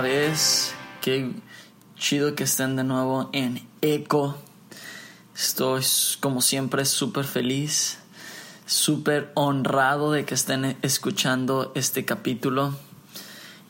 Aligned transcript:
vez. 0.00 0.72
Qué 1.00 1.32
chido 1.96 2.34
que 2.34 2.44
estén 2.44 2.76
de 2.76 2.84
nuevo 2.84 3.30
en 3.32 3.66
Eco. 3.80 4.36
Estoy 5.34 5.84
como 6.20 6.40
siempre 6.40 6.84
súper 6.84 7.24
feliz, 7.24 7.98
súper 8.66 9.32
honrado 9.34 10.12
de 10.12 10.24
que 10.24 10.34
estén 10.34 10.76
escuchando 10.82 11.72
este 11.74 12.04
capítulo 12.04 12.74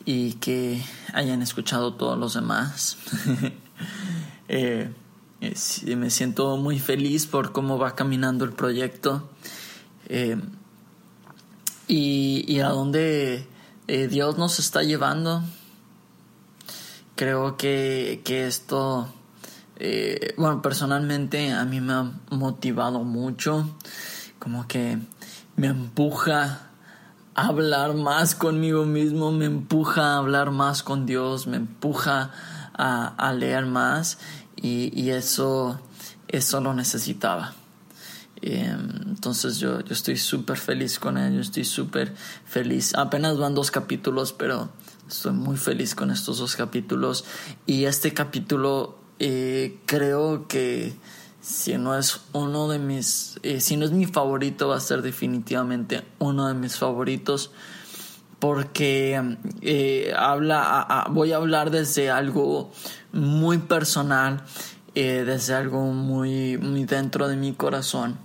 y 0.05 0.33
que 0.33 0.83
hayan 1.13 1.41
escuchado 1.41 1.93
todos 1.93 2.17
los 2.17 2.33
demás. 2.33 2.97
Eh, 4.51 4.91
me 5.95 6.09
siento 6.09 6.57
muy 6.57 6.79
feliz 6.79 7.27
por 7.27 7.51
cómo 7.51 7.77
va 7.77 7.93
caminando 7.93 8.45
el 8.45 8.51
proyecto 8.51 9.29
eh, 10.07 10.37
y, 11.87 12.59
a 12.59 12.69
dónde 12.69 13.47
eh, 13.87 14.07
Dios 14.07 14.39
nos 14.39 14.57
está 14.57 14.81
llevando. 14.81 15.43
Creo 17.19 17.57
que, 17.57 18.21
que 18.23 18.47
esto, 18.47 19.09
bueno, 20.37 20.61
personalmente 20.61 21.51
a 21.51 21.65
mí 21.65 21.81
me 21.81 21.91
ha 21.91 22.13
motivado 22.29 23.03
mucho, 23.03 23.69
como 24.39 24.69
que 24.69 24.99
me 25.57 25.67
empuja 25.67 26.69
hablar 27.35 27.93
más 27.95 28.35
conmigo 28.35 28.85
mismo, 28.85 29.33
me 29.33 29.47
empuja 29.47 30.13
a 30.13 30.17
hablar 30.19 30.51
más 30.51 30.81
con 30.81 31.05
Dios, 31.05 31.45
me 31.45 31.57
empuja 31.57 32.31
a, 32.73 33.33
leer 33.33 33.65
más 33.65 34.17
y, 34.55 35.09
eso, 35.09 35.77
eso 36.29 36.61
lo 36.61 36.73
necesitaba. 36.73 37.53
Em, 38.41 39.09
entonces 39.09 39.57
yo, 39.59 39.81
yo 39.81 39.93
estoy 39.93 40.17
súper 40.17 40.57
feliz 40.57 40.99
con 40.99 41.17
ello, 41.17 41.41
estoy 41.41 41.65
súper 41.65 42.13
feliz. 42.45 42.95
Apenas 42.95 43.37
van 43.37 43.55
dos 43.55 43.71
capítulos, 43.71 44.33
pero 44.33 44.69
estoy 45.07 45.33
muy 45.33 45.57
feliz 45.57 45.95
con 45.95 46.11
estos 46.11 46.39
dos 46.39 46.55
capítulos. 46.55 47.25
Y 47.65 47.85
este 47.85 48.13
capítulo 48.13 48.99
eh, 49.19 49.79
creo 49.85 50.47
que 50.47 50.95
si 51.41 51.77
no 51.77 51.97
es 51.97 52.21
uno 52.33 52.67
de 52.67 52.79
mis, 52.79 53.39
eh, 53.43 53.61
si 53.61 53.77
no 53.77 53.85
es 53.85 53.91
mi 53.91 54.05
favorito, 54.05 54.67
va 54.69 54.77
a 54.77 54.81
ser 54.81 55.01
definitivamente 55.01 56.03
uno 56.19 56.47
de 56.47 56.53
mis 56.53 56.77
favoritos 56.77 57.51
porque 58.39 59.37
eh, 59.61 60.13
habla, 60.17 61.07
voy 61.11 61.33
a 61.33 61.37
hablar 61.37 61.71
desde 61.71 62.09
algo 62.09 62.71
muy 63.11 63.57
personal, 63.57 64.43
eh, 64.95 65.23
desde 65.25 65.53
algo 65.53 65.91
muy, 65.91 66.57
muy 66.57 66.85
dentro 66.85 67.27
de 67.27 67.35
mi 67.35 67.53
corazón. 67.53 68.17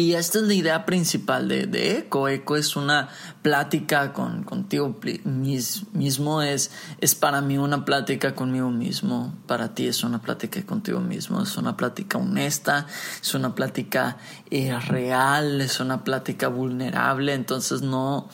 Y 0.00 0.14
esta 0.14 0.38
es 0.38 0.46
la 0.46 0.54
idea 0.54 0.86
principal 0.86 1.46
de, 1.46 1.66
de 1.66 1.98
ECO. 1.98 2.26
ECO 2.26 2.56
es 2.56 2.74
una 2.74 3.10
plática 3.42 4.14
con, 4.14 4.44
contigo 4.44 4.98
mismo, 5.24 6.40
es, 6.40 6.70
es 7.02 7.14
para 7.14 7.42
mí 7.42 7.58
una 7.58 7.84
plática 7.84 8.34
conmigo 8.34 8.70
mismo, 8.70 9.34
para 9.46 9.74
ti 9.74 9.88
es 9.88 10.02
una 10.02 10.22
plática 10.22 10.64
contigo 10.64 11.00
mismo, 11.00 11.42
es 11.42 11.54
una 11.58 11.76
plática 11.76 12.16
honesta, 12.16 12.86
es 13.20 13.34
una 13.34 13.54
plática 13.54 14.16
eh, 14.50 14.74
real, 14.88 15.60
es 15.60 15.80
una 15.80 16.02
plática 16.02 16.48
vulnerable, 16.48 17.34
entonces 17.34 17.82
no, 17.82 18.30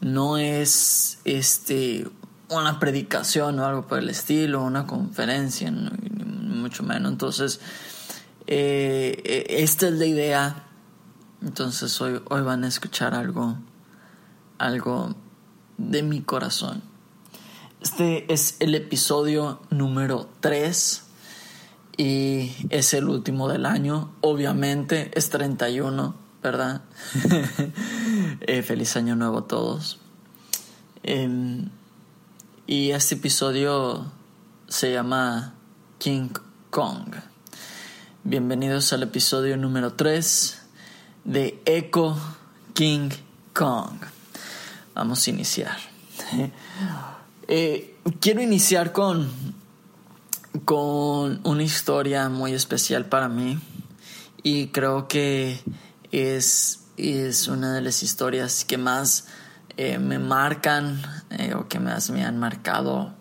no 0.00 0.38
es 0.38 1.18
este, 1.24 2.06
una 2.50 2.78
predicación 2.78 3.58
o 3.58 3.66
algo 3.66 3.88
por 3.88 3.98
el 3.98 4.10
estilo, 4.10 4.62
una 4.62 4.86
conferencia, 4.86 5.72
mucho 5.72 6.84
menos. 6.84 7.10
Entonces, 7.10 7.58
eh, 8.46 9.20
eh, 9.24 9.46
esta 9.48 9.88
es 9.88 9.94
la 9.94 10.06
idea 10.06 10.63
entonces 11.44 12.00
hoy, 12.00 12.20
hoy 12.30 12.40
van 12.40 12.64
a 12.64 12.68
escuchar 12.68 13.14
algo, 13.14 13.56
algo 14.58 15.14
de 15.76 16.02
mi 16.02 16.22
corazón. 16.22 16.82
Este 17.82 18.32
es 18.32 18.56
el 18.60 18.74
episodio 18.74 19.60
número 19.68 20.30
3 20.40 21.02
y 21.98 22.50
es 22.70 22.94
el 22.94 23.08
último 23.08 23.48
del 23.48 23.66
año. 23.66 24.10
Obviamente 24.22 25.10
es 25.14 25.28
31, 25.30 26.14
¿verdad? 26.42 26.82
Eh, 28.46 28.62
feliz 28.62 28.96
año 28.96 29.16
nuevo 29.16 29.38
a 29.38 29.48
todos. 29.48 29.98
Em, 31.02 31.70
y 32.66 32.90
este 32.90 33.14
episodio 33.14 34.10
se 34.68 34.92
llama 34.92 35.54
King 35.98 36.30
Kong. 36.70 37.14
Bienvenidos 38.22 38.92
al 38.92 39.02
episodio 39.02 39.56
número 39.56 39.94
3 39.94 40.63
de 41.24 41.60
Echo 41.64 42.16
King 42.74 43.10
Kong. 43.52 43.98
Vamos 44.94 45.26
a 45.26 45.30
iniciar. 45.30 45.76
Eh, 47.46 47.98
quiero 48.20 48.40
iniciar 48.40 48.92
con, 48.92 49.30
con 50.64 51.46
una 51.46 51.62
historia 51.62 52.30
muy 52.30 52.54
especial 52.54 53.04
para 53.04 53.28
mí 53.28 53.58
y 54.42 54.68
creo 54.68 55.08
que 55.08 55.60
es, 56.10 56.84
es 56.96 57.48
una 57.48 57.74
de 57.74 57.82
las 57.82 58.02
historias 58.02 58.64
que 58.64 58.78
más 58.78 59.26
eh, 59.76 59.98
me 59.98 60.18
marcan 60.18 61.02
eh, 61.32 61.52
o 61.54 61.68
que 61.68 61.80
más 61.80 62.08
me 62.08 62.24
han 62.24 62.38
marcado 62.38 63.12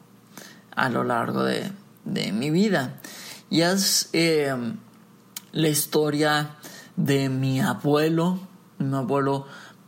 a 0.73 0.87
lo 0.87 1.03
largo 1.03 1.43
de, 1.43 1.69
de 2.05 2.31
mi 2.31 2.49
vida. 2.49 3.01
Y 3.49 3.59
es 3.59 4.09
la 4.13 5.67
historia 5.67 6.55
de 6.95 7.29
mi 7.29 7.59
abuelo, 7.59 8.39
mi 8.79 8.95
abuelo 8.95 9.45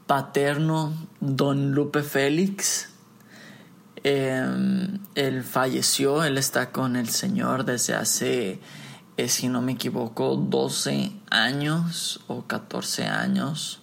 paterno, 0.08 0.94
don 1.20 1.72
Lupe 1.72 2.04
Félix. 2.04 2.90
Em, 4.04 5.00
él 5.16 5.44
falleció, 5.44 6.24
él 6.24 6.38
está 6.38 6.72
con 6.72 6.96
el 6.96 7.10
Señor 7.10 7.66
desde 7.66 7.96
hace, 7.96 8.60
eh, 9.18 9.30
si 9.30 9.48
no 9.48 9.62
me 9.62 9.74
equivoco, 9.74 10.36
12 10.36 11.12
años 11.32 12.22
o 12.28 12.44
14 12.44 13.06
años. 13.06 13.82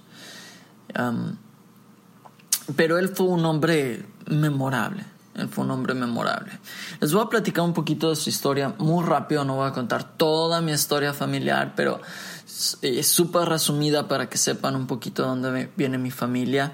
Em, 0.94 1.36
pero 2.76 2.98
él 2.98 3.08
fue 3.08 3.26
un 3.26 3.44
hombre 3.44 4.06
memorable. 4.26 5.04
Él 5.34 5.48
fue 5.48 5.64
un 5.64 5.70
hombre 5.70 5.94
memorable. 5.94 6.52
Les 7.00 7.12
voy 7.12 7.22
a 7.24 7.28
platicar 7.28 7.64
un 7.64 7.72
poquito 7.72 8.10
de 8.10 8.16
su 8.16 8.28
historia 8.28 8.74
muy 8.78 9.04
rápido, 9.04 9.44
no 9.44 9.56
voy 9.56 9.68
a 9.68 9.72
contar 9.72 10.04
toda 10.16 10.60
mi 10.60 10.72
historia 10.72 11.14
familiar, 11.14 11.72
pero 11.74 12.00
es 12.82 13.08
súper 13.08 13.48
resumida 13.48 14.08
para 14.08 14.28
que 14.28 14.38
sepan 14.38 14.76
un 14.76 14.86
poquito 14.86 15.22
de 15.22 15.28
dónde 15.28 15.70
viene 15.76 15.98
mi 15.98 16.10
familia. 16.10 16.72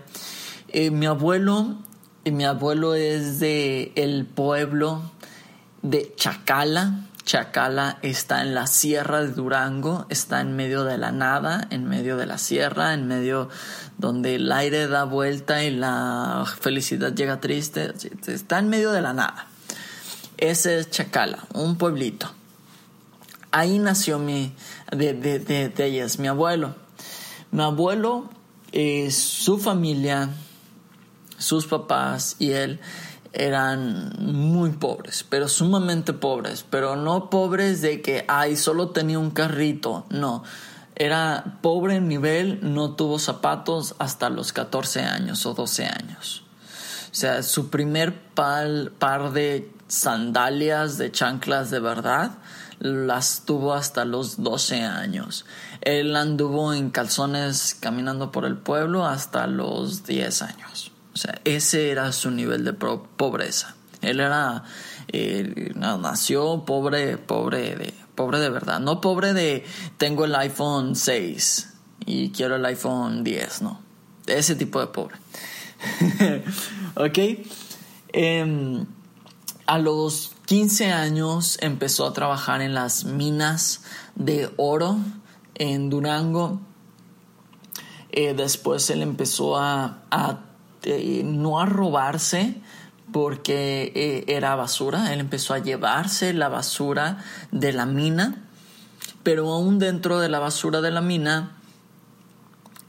Eh, 0.69 0.91
mi 0.91 1.07
abuelo, 1.07 1.77
eh, 2.25 2.31
mi 2.31 2.45
abuelo 2.45 2.95
es 2.95 3.41
de 3.41 3.93
el 3.97 4.27
pueblo 4.27 5.03
de 5.83 6.13
Chacala. 6.17 7.05
Chacala 7.25 7.99
está 8.03 8.41
en 8.41 8.55
la 8.55 8.67
sierra 8.67 9.21
de 9.21 9.33
Durango, 9.33 10.07
está 10.09 10.41
en 10.41 10.57
medio 10.57 10.85
de 10.85 10.97
la 10.97 11.13
nada, 11.13 11.67
en 11.71 11.87
medio 11.87 12.17
de 12.17 12.25
la 12.25 12.39
sierra, 12.39 12.95
en 12.95 13.07
medio 13.07 13.51
donde 13.99 14.37
el 14.37 14.51
aire 14.51 14.87
da 14.87 15.05
vuelta 15.05 15.63
y 15.63 15.71
la 15.71 16.45
felicidad 16.61 17.13
llega 17.15 17.39
triste, 17.39 17.93
está 18.27 18.59
en 18.59 18.71
medio 18.71 18.93
de 18.93 19.03
la 19.03 19.13
nada. 19.13 19.47
Ese 20.39 20.79
es 20.79 20.91
Chacala, 20.91 21.45
un 21.53 21.77
pueblito. 21.77 22.38
Ahí 23.51 23.79
nació 23.79 24.19
mi, 24.19 24.55
de, 24.93 25.15
de, 25.15 25.39
de, 25.39 25.85
ellas, 25.85 26.19
mi 26.19 26.29
abuelo. 26.29 26.75
Mi 27.51 27.63
abuelo, 27.63 28.29
eh, 28.73 29.11
su 29.11 29.59
familia, 29.59 30.31
sus 31.39 31.67
papás 31.67 32.37
y 32.39 32.53
él 32.53 32.81
eran 33.33 34.13
muy 34.19 34.71
pobres, 34.71 35.25
pero 35.29 35.49
sumamente 35.49 36.13
pobres, 36.13 36.65
pero 36.69 36.97
no 36.97 37.31
pobres 37.31 37.81
de 37.81 38.03
que, 38.03 38.25
ay, 38.29 38.57
solo 38.57 38.91
tenía 38.91 39.19
un 39.19 39.31
carrito, 39.31 40.07
no. 40.11 40.43
Era 40.97 41.59
pobre 41.63 41.97
en 41.97 42.09
nivel, 42.09 42.59
no 42.63 42.97
tuvo 42.97 43.19
zapatos 43.19 43.95
hasta 43.99 44.31
los 44.31 44.53
14 44.53 45.03
años 45.03 45.47
o 45.47 45.55
12 45.55 45.85
años. 45.87 46.43
O 47.11 47.15
sea, 47.15 47.43
su 47.43 47.71
primer 47.71 48.21
par 48.35 49.33
de 49.33 49.71
sandalias, 49.87 50.99
de 50.99 51.13
chanclas 51.13 51.71
de 51.71 51.81
verdad, 51.81 52.33
las 52.81 53.43
tuvo 53.45 53.75
hasta 53.75 54.05
los 54.05 54.43
12 54.43 54.83
años. 54.83 55.45
Él 55.81 56.15
anduvo 56.17 56.73
en 56.73 56.91
calzones 56.91 57.77
caminando 57.79 58.33
por 58.33 58.45
el 58.45 58.57
pueblo 58.57 59.07
hasta 59.07 59.47
los 59.47 60.05
10 60.05 60.43
años. 60.43 60.93
O 61.15 61.17
sea, 61.17 61.41
ese 61.45 61.91
era 61.91 62.13
su 62.13 62.31
nivel 62.31 62.65
de 62.65 62.73
pobreza. 62.73 63.75
Él 64.03 64.21
era, 64.21 64.65
eh, 65.09 65.73
nació 65.75 66.65
pobre, 66.65 67.19
pobre 67.19 67.75
de, 67.75 67.95
pobre 68.15 68.39
de 68.39 68.51
verdad. 68.51 68.81
No 68.81 69.01
pobre 69.01 69.33
de 69.33 69.65
tengo 69.97 70.25
el 70.25 70.35
iPhone 70.37 70.95
6 70.95 71.75
y 72.07 72.31
quiero 72.31 72.57
el 72.57 72.65
iPhone 72.65 73.25
10, 73.25 73.63
no. 73.63 73.81
Ese 74.27 74.55
tipo 74.55 74.81
de 74.81 74.87
pobre. 74.87 75.17
ok. 76.95 77.19
Em, 78.13 78.87
a 79.69 79.77
los 79.77 80.33
15 80.47 80.93
años 80.93 81.59
empezó 81.61 82.07
a 82.07 82.15
trabajar 82.15 82.63
en 82.63 82.73
las 82.73 83.05
minas 83.05 83.83
de 84.15 84.51
oro 84.57 84.97
en 85.57 85.91
Durango. 85.91 86.59
Eh, 88.11 88.33
después 88.33 88.89
él 88.89 89.03
empezó 89.03 89.59
a, 89.59 89.99
eh, 90.85 91.21
no 91.23 91.61
a 91.61 91.67
robarse 91.67 92.63
porque 93.13 93.93
eh, 93.95 94.25
era 94.29 94.57
basura, 94.57 95.13
él 95.13 95.21
empezó 95.21 95.53
a 95.53 95.59
llevarse 95.59 96.33
la 96.33 96.49
basura 96.49 97.19
de 97.53 97.75
la 97.75 97.85
mina, 97.85 98.49
pero 99.23 99.53
aún 99.53 99.79
dentro 99.79 100.19
de 100.19 100.31
la 100.31 100.39
basura 100.39 100.81
de 100.81 100.91
la 100.91 101.03
mina 101.03 101.59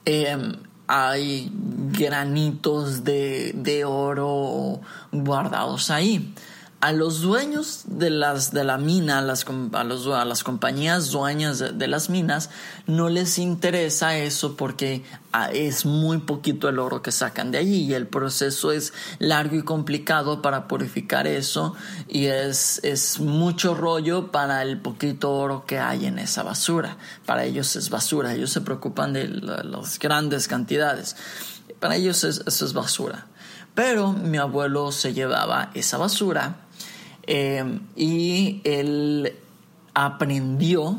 em, 0.06 0.56
hay 0.88 1.52
granitos 1.92 3.04
de, 3.04 3.52
de 3.54 3.84
oro 3.84 4.80
guardados 5.12 5.92
ahí 5.92 6.34
a 6.82 6.94
los 6.94 7.20
dueños 7.20 7.82
de 7.86 8.10
las 8.10 8.54
de 8.54 8.64
la 8.64 8.78
mina, 8.78 9.20
a 9.20 9.22
las, 9.22 9.46
a, 9.74 9.84
los, 9.84 10.08
a 10.08 10.24
las 10.24 10.44
compañías 10.46 11.12
dueñas 11.12 11.60
de, 11.60 11.88
las 11.88 12.10
minas, 12.10 12.50
no 12.88 13.10
les 13.10 13.38
interesa 13.38 14.18
eso 14.18 14.56
porque 14.56 15.04
ah, 15.34 15.52
es 15.52 15.86
muy 15.86 16.20
poquito 16.20 16.70
el 16.70 16.80
oro 16.80 17.02
que 17.02 17.12
sacan 17.12 17.52
de 17.52 17.58
allí 17.58 17.84
y 17.84 17.94
el 17.96 18.08
proceso 18.08 18.72
es 18.72 18.94
largo 19.20 19.58
y 19.58 19.64
complicado 19.64 20.42
para 20.42 20.70
purificar 20.70 21.28
eso 21.28 21.76
y 22.08 22.28
es, 22.28 22.80
es 22.84 23.20
mucho 23.20 23.76
rollo 23.76 24.32
para 24.32 24.62
el 24.62 24.80
poquito 24.80 25.32
oro 25.32 25.66
que 25.66 25.80
hay 25.80 26.06
en 26.06 26.18
esa 26.18 26.44
basura. 26.44 26.98
Para 27.26 27.44
ellos 27.44 27.76
es 27.76 27.90
basura, 27.90 28.34
ellos 28.34 28.52
se 28.52 28.62
preocupan 28.62 29.12
de 29.12 29.28
las 29.28 30.00
grandes 30.00 30.48
cantidades. 30.48 31.18
Para 31.82 31.98
ellos 31.98 32.24
eso 32.24 32.66
es 32.66 32.74
basura. 32.74 33.28
Pero 33.76 34.14
mi 34.14 34.38
abuelo 34.38 34.92
se 34.92 35.14
llevaba 35.14 35.72
esa 35.74 35.98
basura 35.98 36.69
eh, 37.32 37.80
y 37.96 38.60
él 38.64 39.36
aprendió, 39.94 40.98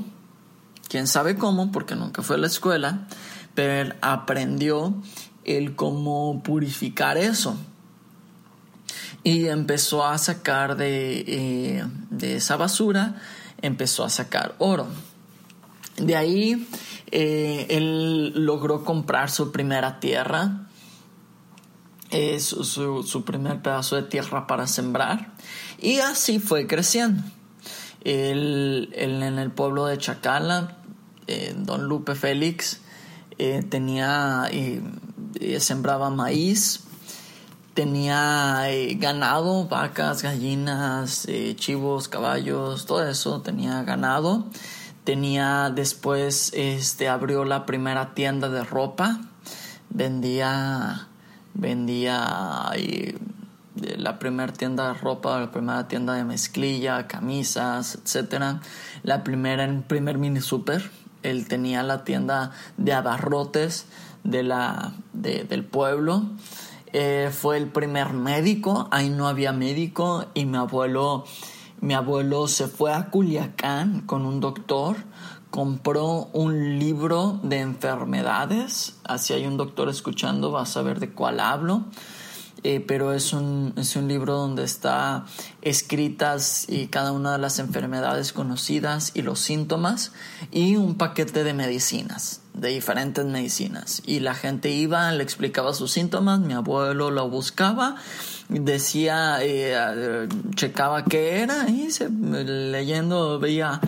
quién 0.88 1.09
sabe 1.09 1.35
cómo, 1.35 1.73
porque 1.73 1.97
nunca 1.97 2.23
fue 2.23 2.37
a 2.37 2.38
la 2.38 2.47
escuela, 2.47 3.09
pero 3.56 3.73
él 3.73 3.94
aprendió 4.00 4.94
el 5.44 5.75
cómo 5.75 6.41
purificar 6.44 7.19
eso. 7.19 7.56
Y 9.25 9.49
empezó 9.49 10.06
a 10.06 10.19
sacar 10.19 10.77
de, 10.77 11.25
eh, 11.27 11.85
de 12.11 12.37
esa 12.37 12.56
basura, 12.56 13.17
empezó 13.61 14.05
a 14.05 14.09
sacar 14.09 14.55
oro. 14.59 14.87
De 15.97 16.15
ahí 16.15 16.69
eh, 17.11 17.67
él 17.71 18.47
logró 18.47 18.85
comprar 18.85 19.31
su 19.31 19.50
primera 19.50 19.99
tierra, 19.99 20.69
su, 22.38 22.64
su, 23.04 23.24
primer 23.24 23.62
pedazo 23.62 23.96
de 23.96 24.02
tierra 24.02 24.46
para 24.46 24.66
sembrar 24.66 25.32
y 25.78 25.98
así 26.00 26.38
fue 26.38 26.66
creciendo. 26.66 27.22
Él, 28.02 28.90
en 28.94 29.38
el 29.38 29.50
pueblo 29.50 29.86
de 29.86 29.98
Chacala, 29.98 30.78
eh, 31.26 31.54
don 31.56 31.84
Lupe 31.84 32.14
Félix 32.14 32.80
eh, 33.38 33.62
tenía, 33.62 34.48
eh, 34.50 34.82
sembraba 35.60 36.10
maíz, 36.10 36.80
tenía 37.74 38.66
ganado, 38.96 39.68
vacas, 39.68 40.22
gallinas, 40.22 41.28
chivos, 41.56 42.08
caballos, 42.08 42.86
todo 42.86 43.06
eso, 43.06 43.42
tenía 43.42 43.82
ganado. 43.82 44.46
Tenía 45.04 45.70
después, 45.74 46.52
este, 46.54 47.08
abrió 47.08 47.44
la 47.44 47.64
primera 47.64 48.12
tienda 48.14 48.48
de 48.48 48.62
ropa, 48.64 49.20
vendía, 49.88 51.08
vendía 51.55 52.73
la 53.75 54.19
primera 54.19 54.52
tienda 54.52 54.88
de 54.88 54.94
ropa, 54.94 55.41
la 55.41 55.50
primera 55.50 55.88
tienda 55.88 56.14
de 56.14 56.25
mezclilla, 56.25 57.06
camisas, 57.06 57.99
etcétera, 58.02 58.61
la 59.02 59.25
primera 59.25 59.64
en 59.64 59.82
primer 59.82 60.19
mini 60.19 60.41
super, 60.41 60.91
él 61.23 61.47
tenía 61.49 61.82
la 61.82 62.05
tienda 62.05 62.52
de 62.76 62.93
abarrotes 62.93 63.87
de 64.25 64.43
la, 64.43 64.93
del 65.12 65.64
pueblo. 65.64 66.25
Eh, 66.93 67.31
fue 67.32 67.56
el 67.56 67.69
primer 67.69 68.12
médico, 68.12 68.88
ahí 68.91 69.11
no 69.11 69.29
había 69.29 69.53
médico 69.53 70.26
y 70.35 70.44
mi 70.44 70.56
abuelo, 70.56 71.25
mi 71.81 71.94
abuelo 71.94 72.49
se 72.49 72.67
fue 72.67 72.93
a 72.93 73.11
Culiacán 73.11 74.00
con 74.00 74.26
un 74.26 74.41
doctor, 74.41 74.96
compró 75.50 76.29
un 76.32 76.79
libro 76.79 77.41
de 77.43 77.61
enfermedades, 77.61 78.97
así 79.05 79.32
hay 79.32 79.47
un 79.47 79.56
doctor 79.56 79.88
escuchando, 79.88 80.50
vas 80.50 80.76
a 80.76 80.82
ver 80.82 81.00
de 81.00 81.11
cuál 81.11 81.41
hablo 81.41 81.85
eh, 82.62 82.85
pero 82.87 83.14
es 83.14 83.32
un, 83.32 83.73
es 83.76 83.97
un 83.97 84.06
libro 84.06 84.35
donde 84.35 84.64
está 84.64 85.25
escritas 85.62 86.67
y 86.69 86.88
cada 86.88 87.12
una 87.12 87.32
de 87.32 87.38
las 87.38 87.58
enfermedades 87.58 88.35
conocidas 88.35 89.12
y 89.14 89.23
los 89.23 89.41
síntomas 89.41 90.12
y 90.50 90.76
un 90.76 90.97
paquete 90.97 91.43
de 91.43 91.55
medicinas, 91.55 92.43
de 92.53 92.69
diferentes 92.69 93.25
medicinas. 93.25 94.03
Y 94.05 94.20
la 94.20 94.35
gente 94.35 94.69
iba, 94.69 95.11
le 95.12 95.23
explicaba 95.23 95.73
sus 95.73 95.91
síntomas, 95.91 96.41
mi 96.41 96.53
abuelo 96.53 97.11
lo 97.11 97.31
buscaba, 97.31 97.96
decía, 98.50 99.38
eh, 99.41 100.29
checaba 100.55 101.05
qué 101.05 101.41
era 101.41 101.67
y 101.67 101.88
leyendo 102.20 103.38
veía 103.38 103.81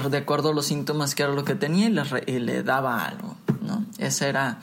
de 0.00 0.18
acuerdo 0.18 0.50
a 0.50 0.54
los 0.54 0.66
síntomas 0.66 1.14
que 1.14 1.22
era 1.22 1.32
lo 1.32 1.44
que 1.44 1.54
tenía 1.54 1.88
y 2.26 2.38
le, 2.38 2.58
y 2.58 2.62
daba 2.62 3.04
algo. 3.04 3.36
¿no? 3.60 3.86
Ese 3.98 4.28
era 4.28 4.60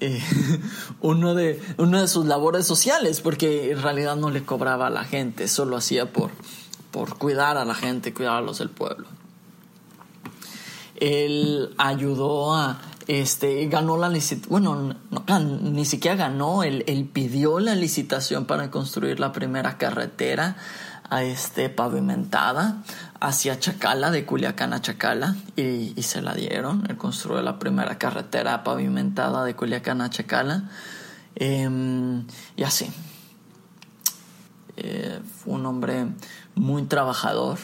eh, 0.00 0.22
uno 1.00 1.34
de, 1.34 1.60
de 1.78 2.08
sus 2.08 2.26
labores 2.26 2.66
sociales, 2.66 3.20
porque 3.20 3.72
en 3.72 3.82
realidad 3.82 4.16
no 4.16 4.30
le 4.30 4.44
cobraba 4.44 4.86
a 4.86 4.90
la 4.90 5.04
gente, 5.04 5.48
solo 5.48 5.76
hacía 5.76 6.12
por, 6.12 6.30
por 6.90 7.18
cuidar 7.18 7.56
a 7.56 7.64
la 7.64 7.74
gente, 7.74 8.14
cuidar 8.14 8.36
a 8.36 8.40
los 8.40 8.58
del 8.58 8.70
pueblo. 8.70 9.06
Él 10.96 11.74
ayudó 11.78 12.54
a, 12.54 12.80
este, 13.06 13.66
ganó 13.66 13.96
la 13.96 14.08
licitación, 14.08 14.50
bueno, 14.50 14.96
ni 15.62 15.84
siquiera 15.84 16.16
ganó, 16.16 16.62
él, 16.62 16.84
él, 16.86 17.06
pidió 17.06 17.58
la 17.58 17.74
licitación 17.74 18.44
para 18.44 18.70
construir 18.70 19.18
la 19.18 19.32
primera 19.32 19.78
carretera 19.78 20.56
a 21.08 21.24
este, 21.24 21.68
pavimentada 21.70 22.82
hacia 23.20 23.58
Chacala, 23.58 24.10
de 24.10 24.24
Culiacán 24.24 24.72
a 24.72 24.80
Chacala, 24.80 25.36
y, 25.56 26.02
se 26.02 26.22
la 26.22 26.34
dieron. 26.34 26.84
Él 26.88 26.96
construyó 26.96 27.42
la 27.42 27.58
primera 27.58 27.98
carretera 27.98 28.64
pavimentada 28.64 29.44
de 29.44 29.54
Culiacán 29.54 30.00
a 30.00 30.10
Chacala, 30.10 30.70
em, 31.36 32.26
y 32.56 32.62
así. 32.62 32.90
Eh, 34.76 35.20
fue 35.36 35.54
un 35.54 35.66
hombre 35.66 36.06
muy 36.54 36.84
trabajador, 36.84 37.58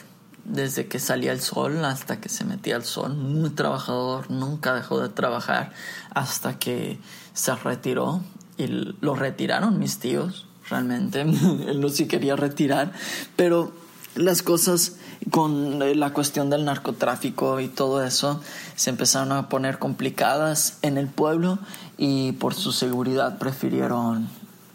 desde 0.45 0.87
que 0.87 0.99
salía 0.99 1.33
el 1.33 1.40
sol 1.40 1.85
hasta 1.85 2.21
que 2.21 2.28
se 2.28 2.45
metía 2.45 2.76
el 2.76 2.85
sol, 2.85 3.14
muy 3.16 3.50
trabajador, 3.50 4.30
nunca 4.30 4.75
dejó 4.75 5.00
de 5.00 5.09
trabajar 5.09 5.73
hasta 6.11 6.59
que 6.59 7.00
se 7.35 7.54
retiró 7.57 8.23
y 8.57 8.66
lo 8.66 9.14
retiraron 9.14 9.78
mis 9.78 9.99
tíos 9.99 10.47
realmente. 10.69 11.21
Él 11.66 11.80
no 11.80 11.88
sí 11.88 12.07
quería 12.07 12.37
retirar, 12.37 12.92
pero 13.35 13.73
las 14.14 14.42
cosas 14.42 14.97
con 15.30 15.83
eh, 15.83 15.95
la 15.95 16.12
cuestión 16.12 16.50
del 16.50 16.64
narcotráfico 16.64 17.61
y 17.61 17.68
todo 17.68 18.02
eso 18.04 18.40
se 18.76 18.90
empezaron 18.90 19.33
a 19.33 19.49
poner 19.49 19.78
complicadas 19.78 20.78
en 20.83 20.99
el 20.99 21.09
pueblo 21.09 21.59
y 21.99 22.33
por 22.33 22.54
su 22.54 22.73
seguridad 22.73 23.38
prefirieron 23.38 24.28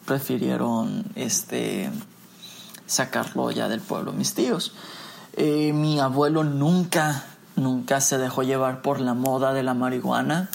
prefirieron 0.05 1.05
este 1.15 1.89
sacarlo 2.85 3.51
ya 3.51 3.69
del 3.69 3.79
pueblo. 3.79 4.11
Mis 4.11 4.33
tíos 4.33 4.73
eh, 5.37 5.71
mi 5.73 5.99
abuelo 5.99 6.43
nunca 6.43 7.25
nunca 7.55 8.01
se 8.01 8.17
dejó 8.17 8.43
llevar 8.43 8.81
por 8.81 8.99
la 8.99 9.13
moda 9.13 9.53
de 9.53 9.63
la 9.63 9.73
marihuana 9.73 10.49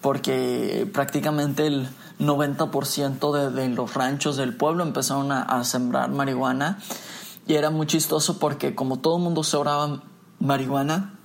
porque 0.00 0.88
prácticamente 0.92 1.66
el 1.66 1.88
90% 2.18 3.32
de, 3.32 3.50
de, 3.50 3.68
los 3.68 3.94
ranchos 3.94 4.36
del 4.36 4.54
pueblo 4.54 4.82
empezaron 4.82 5.32
a, 5.32 5.64
sembrar 5.64 6.10
marihuana 6.10 6.78
y 7.50 7.56
era 7.56 7.70
muy 7.70 7.88
chistoso 7.88 8.38
porque 8.38 8.76
como 8.76 9.00
todo 9.00 9.16
el 9.16 9.24
mundo 9.24 9.42
sembraba 9.42 10.04
marihuana, 10.38 11.18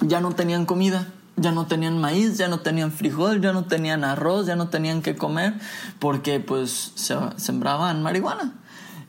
ya 0.00 0.20
no 0.20 0.32
tenían 0.32 0.66
comida, 0.66 1.12
ya 1.36 1.52
no 1.52 1.68
tenían 1.68 2.00
maíz, 2.00 2.38
ya 2.38 2.48
no 2.48 2.58
tenían 2.58 2.90
frijol, 2.90 3.40
ya 3.40 3.52
no 3.52 3.66
tenían 3.66 4.02
arroz, 4.02 4.46
ya 4.46 4.56
no 4.56 4.68
tenían 4.68 5.00
que 5.00 5.14
comer 5.14 5.54
porque 6.00 6.40
pues 6.40 6.90
se 6.96 7.16
sembraban 7.36 8.02
marihuana. 8.02 8.60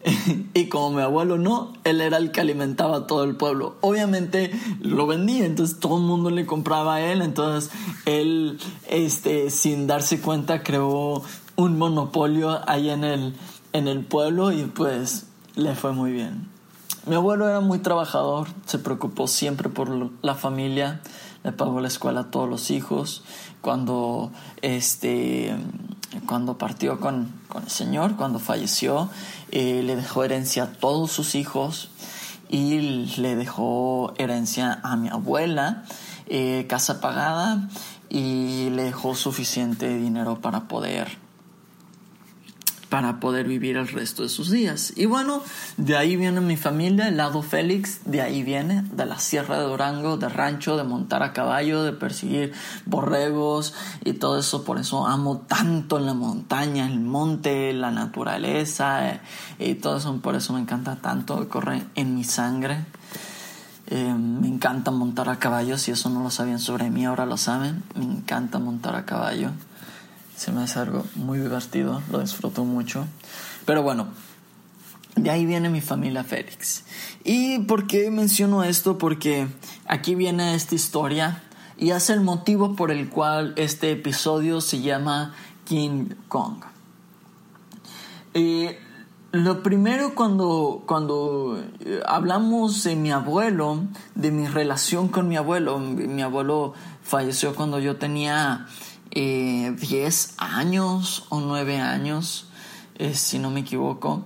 y 0.54 0.70
como 0.70 0.98
mi 0.98 1.02
abuelo 1.02 1.40
no, 1.40 1.74
él 1.84 2.00
era 2.00 2.18
el 2.18 2.30
que 2.30 2.42
alimentaba 2.42 2.98
a 2.98 3.08
todo 3.08 3.24
el 3.24 3.36
pueblo. 3.38 3.78
Obviamente 3.82 4.52
lo 4.82 5.08
vendía, 5.08 5.48
entonces 5.48 5.80
todo 5.80 5.98
el 5.98 6.04
mundo 6.04 6.30
le 6.30 6.46
compraba 6.46 6.98
a 6.98 7.02
él, 7.02 7.24
entonces 7.24 7.72
él, 8.06 8.60
este, 8.88 9.50
sin 9.50 9.88
darse 9.88 10.22
cuenta, 10.22 10.62
creó 10.62 11.24
un 11.56 11.80
monopolio 11.80 12.62
ahí 12.70 12.92
en 12.92 13.04
el, 13.04 13.36
en 13.74 13.88
el 13.88 14.06
pueblo 14.06 14.52
y 14.52 14.66
pues 14.66 15.26
le 15.56 15.76
fue 15.76 15.94
muy 15.94 16.12
bien. 16.12 16.50
Mi 17.06 17.16
abuelo 17.16 17.48
era 17.48 17.60
muy 17.60 17.80
trabajador, 17.80 18.48
se 18.66 18.80
preocupó 18.80 19.28
siempre 19.28 19.70
por 19.70 20.12
la 20.24 20.36
familia, 20.36 21.02
le 21.44 21.52
pagó 21.52 21.80
la 21.80 21.88
escuela 21.88 22.22
a 22.22 22.32
todos 22.32 22.50
los 22.50 22.72
hijos. 22.72 23.24
Cuando, 23.62 24.32
este, 24.62 25.56
cuando 26.26 26.58
partió 26.58 27.00
con, 27.00 27.32
con 27.48 27.64
el 27.64 27.70
Señor, 27.70 28.16
cuando 28.16 28.40
falleció, 28.40 29.10
eh, 29.52 29.82
le 29.84 29.96
dejó 29.96 30.24
herencia 30.24 30.64
a 30.64 30.72
todos 30.74 31.12
sus 31.12 31.36
hijos 31.36 31.90
y 32.50 32.80
le 33.18 33.36
dejó 33.36 34.14
herencia 34.18 34.80
a 34.84 34.96
mi 34.96 35.10
abuela, 35.10 35.84
eh, 36.28 36.66
casa 36.68 37.02
pagada 37.02 37.70
y 38.10 38.70
le 38.72 38.84
dejó 38.84 39.16
suficiente 39.16 39.96
dinero 39.98 40.42
para 40.42 40.68
poder 40.68 41.25
para 42.90 43.20
poder 43.20 43.48
vivir 43.48 43.78
el 43.78 43.88
resto 43.88 44.24
de 44.24 44.30
sus 44.30 44.52
días. 44.52 44.94
Y 44.96 45.06
bueno, 45.06 45.42
de 45.78 45.98
ahí 45.98 46.16
viene 46.16 46.42
mi 46.42 46.58
familia, 46.58 47.08
el 47.08 47.18
lado 47.18 47.42
Félix, 47.42 48.02
de 48.06 48.22
ahí 48.22 48.44
viene, 48.44 48.84
de 48.84 49.06
la 49.06 49.20
Sierra 49.20 49.60
de 49.60 49.66
Durango, 49.66 50.18
de 50.18 50.30
rancho, 50.30 50.78
de 50.78 50.84
montar 50.84 51.24
a 51.24 51.34
caballo, 51.34 51.84
de 51.84 51.94
perseguir 51.94 52.54
borregos 52.86 53.74
y 54.04 54.14
todo 54.14 54.40
eso. 54.40 54.64
Por 54.64 54.80
eso 54.80 55.08
amo 55.08 55.40
tanto 55.48 56.00
la 56.00 56.14
montaña, 56.14 56.88
el 56.88 57.00
monte, 57.00 57.74
la 57.74 57.92
naturaleza 57.92 59.10
eh, 59.10 59.20
y 59.60 59.76
todo 59.76 59.98
eso. 59.98 60.16
Por 60.22 60.36
eso 60.36 60.54
me 60.54 60.60
encanta 60.60 60.98
tanto, 60.98 61.48
corre 61.50 61.84
en 61.96 62.16
mi 62.16 62.24
sangre. 62.24 62.86
Eh, 63.88 64.14
me 64.14 64.48
encanta 64.48 64.90
montar 64.92 65.30
a 65.30 65.38
caballo, 65.38 65.78
si 65.78 65.92
eso 65.92 66.10
no 66.10 66.24
lo 66.24 66.32
sabían 66.32 66.60
sobre 66.60 66.90
mí, 66.90 67.06
ahora 67.06 67.26
lo 67.26 67.38
saben. 67.38 67.84
Me 67.96 68.04
encanta 68.04 68.60
montar 68.60 68.96
a 68.96 69.06
caballo 69.06 69.52
se 70.36 70.52
me 70.52 70.64
hace 70.64 70.80
algo 70.80 71.06
muy 71.16 71.40
divertido, 71.40 72.02
lo 72.12 72.20
disfruto 72.20 72.64
mucho. 72.64 73.06
Pero 73.66 73.84
bueno, 73.84 74.08
de 75.16 75.30
ahí 75.30 75.46
viene 75.46 75.70
mi 75.70 75.82
familia 75.82 76.24
Félix. 76.24 76.84
¿Y 77.24 77.60
por 77.60 77.88
qué 77.88 78.12
menciono 78.12 78.64
esto? 78.64 78.98
Porque 78.98 79.48
aquí 79.88 80.16
viene 80.16 80.56
esta 80.56 80.76
historia 80.76 81.44
y 81.78 81.92
es 81.92 82.10
el 82.10 82.22
motivo 82.22 82.76
por 82.76 82.92
el 82.92 83.10
cual 83.10 83.54
este 83.56 83.92
episodio 83.92 84.62
se 84.62 84.82
llama 84.82 85.34
King 85.66 86.10
Kong. 86.28 86.64
Eh, 88.34 88.78
lo 89.32 89.64
primero 89.64 90.16
cuando, 90.16 90.84
cuando 90.86 91.62
eh, 91.80 92.02
hablamos 92.06 92.84
de 92.84 92.96
mi 92.96 93.12
abuelo, 93.12 93.84
de 94.16 94.32
mi 94.32 94.48
relación 94.48 95.08
con 95.08 95.28
mi 95.28 95.38
abuelo, 95.38 95.80
mi 95.80 96.22
abuelo 96.22 96.74
falleció 97.04 97.56
cuando 97.56 97.80
yo 97.80 97.98
tenía 97.98 98.68
10 99.16 99.16
eh, 99.16 100.34
años 100.38 101.26
o 101.30 101.40
9 101.40 101.80
años, 101.80 102.48
eh, 102.98 103.16
si 103.16 103.40
no 103.40 103.50
me 103.50 103.62
equivoco. 103.62 104.26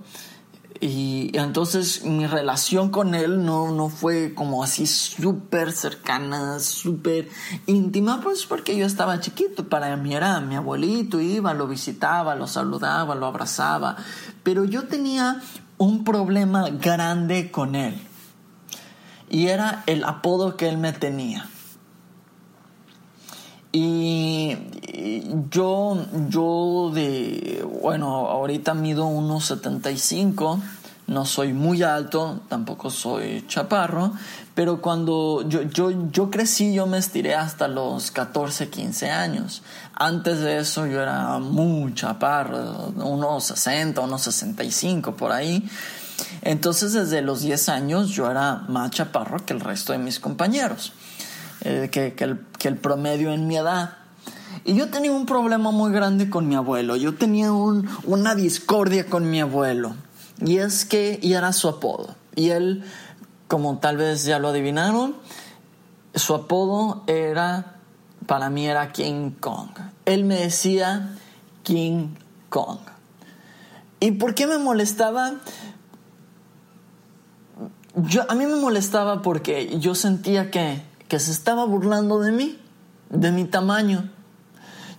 Y 0.82 1.30
entonces 1.34 2.04
mi 2.04 2.26
relación 2.26 2.90
con 2.90 3.14
él 3.14 3.44
no, 3.44 3.70
no 3.70 3.90
fue 3.90 4.34
como 4.34 4.64
así 4.64 4.86
súper 4.86 5.72
cercana, 5.72 6.58
súper 6.58 7.28
íntima, 7.66 8.20
pues 8.22 8.46
porque 8.46 8.76
yo 8.76 8.86
estaba 8.86 9.20
chiquito. 9.20 9.68
Para 9.68 9.94
mí 9.96 10.14
era 10.14 10.40
mi 10.40 10.56
abuelito, 10.56 11.20
iba, 11.20 11.52
lo 11.52 11.68
visitaba, 11.68 12.34
lo 12.34 12.46
saludaba, 12.46 13.14
lo 13.14 13.26
abrazaba. 13.26 13.96
Pero 14.42 14.64
yo 14.64 14.88
tenía 14.88 15.42
un 15.76 16.02
problema 16.02 16.70
grande 16.70 17.50
con 17.50 17.74
él. 17.74 18.00
Y 19.28 19.48
era 19.48 19.84
el 19.86 20.02
apodo 20.02 20.56
que 20.56 20.68
él 20.68 20.78
me 20.78 20.94
tenía. 20.94 21.46
Y 23.72 24.56
yo, 25.50 25.96
yo 26.28 26.90
de, 26.92 27.64
bueno, 27.82 28.26
ahorita 28.26 28.74
mido 28.74 29.06
unos 29.06 29.44
75, 29.46 30.60
no 31.06 31.24
soy 31.24 31.52
muy 31.52 31.82
alto, 31.84 32.40
tampoco 32.48 32.90
soy 32.90 33.44
chaparro, 33.46 34.12
pero 34.54 34.80
cuando 34.80 35.44
yo, 35.48 35.62
yo, 35.62 36.10
yo 36.10 36.30
crecí, 36.30 36.74
yo 36.74 36.86
me 36.86 36.98
estiré 36.98 37.36
hasta 37.36 37.68
los 37.68 38.10
14, 38.10 38.70
15 38.70 39.10
años. 39.10 39.62
Antes 39.94 40.40
de 40.40 40.58
eso 40.58 40.86
yo 40.86 41.00
era 41.00 41.38
muy 41.38 41.94
chaparro, 41.94 42.92
unos 42.96 43.44
60, 43.44 44.00
unos 44.00 44.22
65 44.22 45.14
por 45.14 45.30
ahí. 45.30 45.68
Entonces 46.42 46.92
desde 46.92 47.22
los 47.22 47.42
10 47.42 47.68
años 47.68 48.10
yo 48.10 48.30
era 48.30 48.64
más 48.68 48.90
chaparro 48.90 49.44
que 49.46 49.52
el 49.52 49.60
resto 49.60 49.92
de 49.92 49.98
mis 49.98 50.18
compañeros. 50.18 50.92
Eh, 51.62 51.90
que, 51.90 52.14
el, 52.24 52.76
promedio 52.76 53.32
en 53.32 53.46
mi 53.46 53.56
edad. 53.56 53.98
Y 54.64 54.74
yo 54.74 54.90
tenía 54.90 55.12
un 55.12 55.26
problema 55.26 55.70
muy 55.70 55.92
grande 55.92 56.30
con 56.30 56.48
mi 56.48 56.54
abuelo. 56.54 56.96
Yo 56.96 57.14
tenía 57.14 57.52
una 57.52 58.34
discordia 58.34 59.06
con 59.06 59.30
mi 59.30 59.40
abuelo. 59.40 59.94
Y 60.44 60.58
es 60.58 60.84
que, 60.84 61.18
y 61.22 61.34
era 61.34 61.52
su 61.52 61.68
apodo. 61.68 62.14
Y 62.34 62.50
él, 62.50 62.84
como 63.46 63.78
tal 63.78 63.98
vez 63.98 64.24
ya 64.24 64.38
lo 64.38 64.48
adivinaron, 64.48 65.16
su 66.14 66.34
apodo 66.34 67.04
era, 67.06 67.76
para 68.26 68.48
mí 68.48 68.66
era 68.66 68.92
King 68.92 69.30
Kong. 69.38 69.70
Él 70.06 70.24
me 70.24 70.36
decía 70.36 71.16
King 71.62 72.14
Kong. 72.48 72.80
¿Y 74.00 74.12
por 74.12 74.34
qué 74.34 74.46
me 74.46 74.58
molestaba? 74.58 75.34
Yo, 77.96 78.22
a 78.30 78.34
mí 78.34 78.46
me 78.46 78.56
molestaba 78.56 79.20
porque 79.20 79.78
yo 79.78 79.94
sentía 79.94 80.50
que 80.50 80.89
que 81.10 81.18
se 81.18 81.32
estaba 81.32 81.64
burlando 81.64 82.20
de 82.20 82.30
mí, 82.30 82.56
de 83.10 83.32
mi 83.32 83.44
tamaño. 83.44 84.08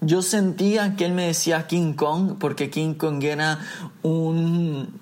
Yo 0.01 0.21
sentía 0.21 0.97
que 0.97 1.05
él 1.05 1.13
me 1.13 1.27
decía 1.27 1.67
King 1.67 1.93
Kong, 1.93 2.35
porque 2.37 2.69
King 2.69 2.95
Kong 2.95 3.23
era 3.23 3.59
un 4.03 4.99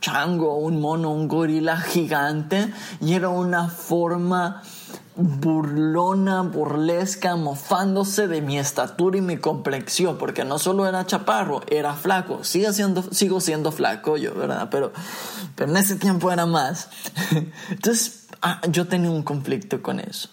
chango, 0.00 0.56
un 0.56 0.80
mono, 0.80 1.10
un 1.10 1.28
gorila 1.28 1.76
gigante, 1.76 2.72
y 3.02 3.12
era 3.12 3.28
una 3.28 3.68
forma 3.68 4.62
burlona, 5.14 6.40
burlesca, 6.40 7.36
mofándose 7.36 8.26
de 8.26 8.40
mi 8.40 8.58
estatura 8.58 9.18
y 9.18 9.20
mi 9.20 9.36
complexión, 9.36 10.16
porque 10.16 10.46
no 10.46 10.58
solo 10.58 10.86
era 10.86 11.04
chaparro, 11.04 11.60
era 11.68 11.92
flaco. 11.92 12.44
Sigo 12.44 12.72
siendo, 12.72 13.02
sigo 13.12 13.42
siendo 13.42 13.72
flaco 13.72 14.16
yo, 14.16 14.34
¿verdad? 14.34 14.68
Pero, 14.70 14.90
en 15.58 15.76
ese 15.76 15.96
tiempo 15.96 16.32
era 16.32 16.46
más. 16.46 16.88
Entonces, 17.70 18.28
ah, 18.40 18.62
yo 18.70 18.86
tenía 18.86 19.10
un 19.10 19.22
conflicto 19.22 19.82
con 19.82 20.00
eso. 20.00 20.30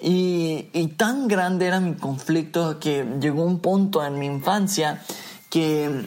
Y, 0.00 0.88
tan 0.96 1.28
grande 1.28 1.66
era 1.66 1.80
mi 1.80 1.94
conflicto 1.94 2.78
que 2.78 3.06
llegó 3.20 3.44
un 3.44 3.60
punto 3.60 4.04
en 4.04 4.18
mi 4.18 4.26
infancia 4.26 5.02
que, 5.50 6.06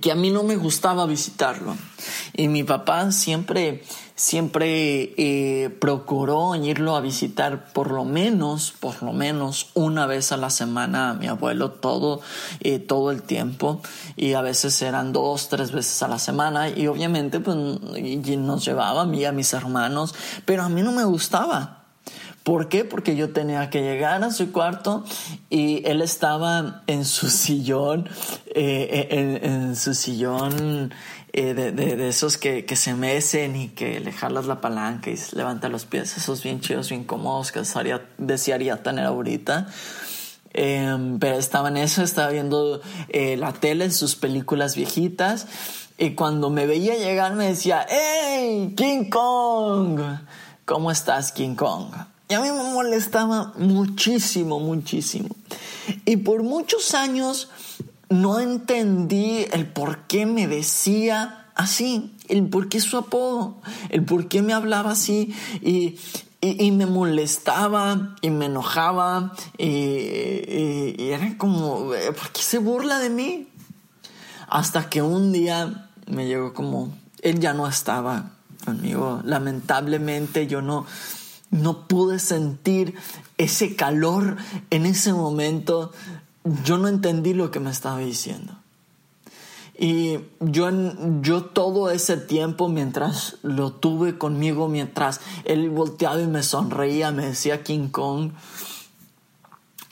que 0.00 0.12
a 0.12 0.14
mí 0.14 0.30
no 0.30 0.44
me 0.44 0.56
gustaba 0.56 1.04
visitarlo. 1.06 1.76
Y 2.32 2.48
mi 2.48 2.62
papá 2.62 3.10
siempre, 3.10 3.82
siempre 4.14 5.14
eh, 5.16 5.70
procuró 5.80 6.54
irlo 6.54 6.94
a 6.94 7.00
visitar 7.00 7.72
por 7.72 7.90
lo 7.90 8.04
menos, 8.04 8.72
por 8.78 9.02
lo 9.02 9.12
menos 9.12 9.70
una 9.74 10.06
vez 10.06 10.30
a 10.30 10.36
la 10.36 10.50
semana 10.50 11.10
a 11.10 11.14
mi 11.14 11.26
abuelo 11.26 11.72
todo, 11.72 12.20
eh, 12.60 12.78
todo 12.78 13.10
el 13.10 13.22
tiempo. 13.22 13.82
Y 14.16 14.34
a 14.34 14.42
veces 14.42 14.80
eran 14.80 15.12
dos, 15.12 15.48
tres 15.48 15.72
veces 15.72 16.02
a 16.04 16.08
la 16.08 16.20
semana. 16.20 16.68
Y 16.68 16.86
obviamente 16.86 17.40
pues, 17.40 17.56
nos 17.56 18.64
llevaba 18.64 19.02
a 19.02 19.06
mí, 19.06 19.24
a 19.24 19.32
mis 19.32 19.52
hermanos. 19.52 20.14
Pero 20.44 20.62
a 20.62 20.68
mí 20.68 20.82
no 20.82 20.92
me 20.92 21.04
gustaba 21.04 21.81
¿Por 22.42 22.68
qué? 22.68 22.84
Porque 22.84 23.14
yo 23.14 23.32
tenía 23.32 23.70
que 23.70 23.82
llegar 23.82 24.24
a 24.24 24.30
su 24.32 24.50
cuarto 24.50 25.04
y 25.48 25.86
él 25.86 26.02
estaba 26.02 26.82
en 26.88 27.04
su 27.04 27.28
sillón, 27.30 28.08
eh, 28.54 29.38
en, 29.42 29.76
su 29.76 29.94
sillón 29.94 30.92
eh, 31.32 31.54
de, 31.54 32.08
esos 32.08 32.38
que, 32.38 32.66
se 32.74 32.94
mecen 32.94 33.54
y 33.54 33.68
que 33.68 34.00
le 34.00 34.10
jalas 34.10 34.46
la 34.46 34.60
palanca 34.60 35.10
y 35.10 35.16
levanta 35.34 35.68
los 35.68 35.84
pies, 35.84 36.16
esos 36.16 36.42
bien 36.42 36.60
chidos, 36.60 36.88
bien 36.88 37.04
cómodos 37.04 37.52
que 37.52 37.62
desearía, 38.18 38.82
tener 38.82 39.06
ahorita. 39.06 39.68
Em, 40.54 41.20
pero 41.20 41.36
estaba 41.36 41.68
en 41.68 41.76
eso, 41.76 42.02
estaba 42.02 42.30
viendo 42.30 42.80
eh, 43.08 43.36
la 43.36 43.52
tele, 43.52 43.88
sus 43.92 44.16
películas 44.16 44.74
viejitas. 44.74 45.46
Y 45.96 46.14
cuando 46.14 46.50
me 46.50 46.66
veía 46.66 46.96
llegar 46.96 47.34
me 47.34 47.46
decía, 47.46 47.86
¡Hey, 47.88 48.74
King 48.76 49.08
Kong! 49.10 50.00
¿Cómo 50.64 50.90
estás, 50.90 51.30
King 51.30 51.54
Kong? 51.54 51.92
Y 52.32 52.34
a 52.34 52.40
mí 52.40 52.50
me 52.50 52.72
molestaba 52.72 53.52
muchísimo, 53.58 54.58
muchísimo. 54.58 55.28
Y 56.06 56.16
por 56.16 56.42
muchos 56.42 56.94
años 56.94 57.50
no 58.08 58.40
entendí 58.40 59.44
el 59.52 59.66
por 59.66 60.06
qué 60.06 60.24
me 60.24 60.48
decía 60.48 61.48
así, 61.54 62.16
el 62.28 62.48
por 62.48 62.70
qué 62.70 62.80
su 62.80 62.96
apodo, 62.96 63.60
el 63.90 64.06
por 64.06 64.28
qué 64.28 64.40
me 64.40 64.54
hablaba 64.54 64.92
así 64.92 65.34
y, 65.60 65.98
me 66.70 66.86
molestaba 66.86 68.16
y 68.22 68.30
me 68.30 68.46
enojaba 68.46 69.34
y, 69.58 69.66
y, 69.66 71.10
era 71.12 71.36
como, 71.36 71.88
¿por 71.88 72.30
qué 72.32 72.40
se 72.40 72.56
burla 72.56 72.98
de 72.98 73.10
mí? 73.10 73.48
Hasta 74.48 74.88
que 74.88 75.02
un 75.02 75.32
día 75.32 75.90
me 76.06 76.26
llegó 76.26 76.54
como, 76.54 76.96
él 77.20 77.40
ya 77.40 77.52
no 77.52 77.68
estaba 77.68 78.30
conmigo, 78.64 79.20
lamentablemente 79.22 80.46
yo 80.46 80.62
no 80.62 80.86
no 81.52 81.86
pude 81.86 82.18
sentir 82.18 82.96
ese 83.38 83.76
calor 83.76 84.36
en 84.70 84.86
ese 84.86 85.12
momento. 85.12 85.92
Yo 86.64 86.78
no 86.78 86.88
entendí 86.88 87.34
lo 87.34 87.52
que 87.52 87.60
me 87.60 87.70
estaba 87.70 87.98
diciendo. 87.98 88.56
Y 89.78 90.18
yo, 90.40 90.70
yo 91.20 91.44
todo 91.44 91.90
ese 91.90 92.16
tiempo, 92.16 92.68
mientras 92.68 93.36
lo 93.42 93.72
tuve 93.72 94.18
conmigo, 94.18 94.68
mientras 94.68 95.20
él 95.44 95.70
volteaba 95.70 96.20
y 96.20 96.26
me 96.26 96.42
sonreía, 96.42 97.10
me 97.10 97.26
decía 97.26 97.62
King 97.62 97.88
Kong, 97.88 98.32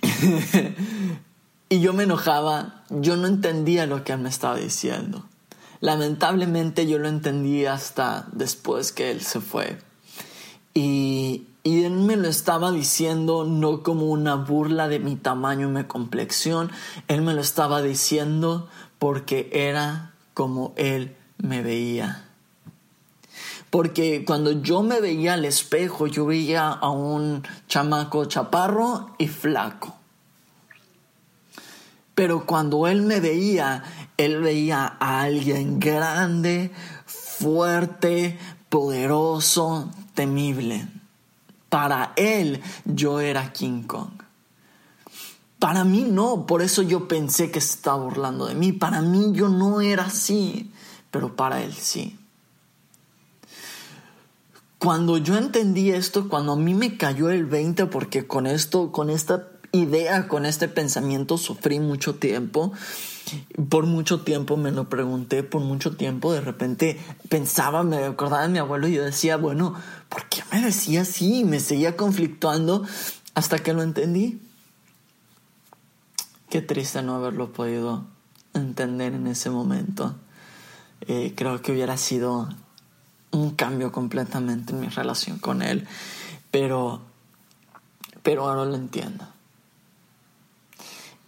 y 1.69 1.81
yo 1.81 1.93
me 1.93 2.05
enojaba, 2.05 2.85
yo 2.89 3.17
no 3.17 3.27
entendía 3.27 3.87
lo 3.87 4.03
que 4.05 4.13
él 4.13 4.21
me 4.21 4.29
estaba 4.29 4.57
diciendo. 4.57 5.25
Lamentablemente 5.81 6.87
yo 6.87 6.99
lo 6.99 7.09
entendí 7.09 7.67
hasta 7.67 8.29
después 8.33 8.93
que 8.93 9.11
él 9.11 9.23
se 9.23 9.41
fue. 9.41 9.79
Y, 10.75 11.47
y 11.63 11.85
él 11.85 11.93
me 11.93 12.17
lo 12.17 12.29
estaba 12.29 12.73
diciendo 12.73 13.45
no 13.45 13.83
como 13.83 14.07
una 14.07 14.35
burla 14.37 14.89
de 14.89 14.99
mi 14.99 15.17
tamaño 15.17 15.69
y 15.69 15.73
mi 15.73 15.85
complexión, 15.85 16.71
él 17.09 17.23
me 17.23 17.35
lo 17.35 17.41
estaba 17.41 17.83
diciendo 17.83 18.69
porque 18.99 19.49
era 19.53 20.13
como 20.35 20.73
Él 20.77 21.17
me 21.39 21.63
veía. 21.63 22.27
Porque 23.71 24.25
cuando 24.25 24.53
yo 24.63 24.83
me 24.83 25.01
veía 25.01 25.35
al 25.35 25.45
espejo, 25.45 26.07
yo 26.07 26.27
veía 26.27 26.69
a 26.69 26.91
un 26.91 27.43
chamaco 27.69 28.25
chaparro 28.25 29.15
y 29.19 29.29
flaco. 29.29 29.97
Pero 32.15 32.45
cuando 32.47 32.87
él 32.87 33.03
me 33.03 33.21
veía, 33.21 33.85
él 34.17 34.41
veía 34.41 34.97
a 34.99 35.23
alguien 35.23 35.79
grande, 35.79 36.73
fuerte, 37.07 38.39
poderoso, 38.69 39.91
temible. 40.15 41.00
Para 41.71 42.13
él 42.17 42.61
yo 42.85 43.21
era 43.21 43.53
King 43.53 43.85
Kong. 43.85 44.11
Para 45.59 45.85
mí 45.85 46.07
no, 46.07 46.47
por 46.47 46.63
eso 46.63 46.83
yo 46.83 47.09
pensé 47.09 47.51
que 47.51 47.61
se 47.61 47.75
estaba 47.75 48.03
burlando 48.03 48.47
de 48.47 48.55
mí. 48.55 48.73
Para 48.73 49.01
mí 49.01 49.33
yo 49.33 49.49
no 49.49 49.81
era 49.81 50.05
así, 50.05 50.71
pero 51.11 51.37
para 51.37 51.63
él 51.63 51.73
sí. 51.73 52.19
Cuando 54.79 55.19
yo 55.19 55.37
entendí 55.37 55.91
esto, 55.91 56.29
cuando 56.29 56.53
a 56.53 56.57
mí 56.57 56.75
me 56.75 56.97
cayó 56.97 57.31
el 57.31 57.45
20, 57.45 57.87
porque 57.87 58.27
con 58.27 58.47
esto, 58.47 58.91
con 58.91 59.11
esta 59.11 59.49
idea, 59.73 60.27
con 60.27 60.47
este 60.47 60.69
pensamiento 60.69 61.37
sufrí 61.37 61.79
mucho 61.79 62.15
tiempo, 62.15 62.73
por 63.69 63.87
mucho 63.87 64.23
tiempo 64.23 64.57
me 64.57 64.73
lo 64.73 64.89
pregunté, 64.89 65.43
por 65.43 65.61
mucho 65.61 65.97
tiempo 65.97 66.33
de 66.33 66.41
repente 66.41 66.99
pensaba, 67.29 67.83
me 67.83 67.99
acordaba 67.99 68.43
de 68.43 68.49
mi 68.49 68.59
abuelo 68.59 68.89
y 68.89 68.95
yo 68.95 69.05
decía, 69.05 69.37
bueno, 69.37 69.75
¿por 70.11 70.29
qué 70.29 70.43
me 70.53 70.61
decía 70.61 71.03
así? 71.03 71.45
Me 71.45 71.61
seguía 71.61 71.97
conflictuando 71.97 72.85
hasta 73.35 73.59
que 73.61 73.73
lo 73.73 73.83
entendí. 73.83 74.43
Qué 76.51 76.61
triste 76.61 77.01
no 77.01 77.15
haberlo 77.15 77.53
podido 77.53 78.05
entender 78.53 79.15
en 79.15 79.27
ese 79.29 79.49
momento. 79.49 80.17
Eh, 81.03 81.33
creo 81.35 81.63
que 81.63 81.73
hubiera 81.73 81.97
sido 81.97 82.49
un 83.31 83.53
cambio 83.53 83.93
completamente 83.93 84.73
en 84.73 84.81
mi 84.81 84.89
relación 84.89 85.39
con 85.39 85.63
él, 85.63 85.87
pero, 86.51 87.01
pero 88.23 88.49
ahora 88.49 88.65
lo 88.65 88.75
entiendo. 88.75 89.27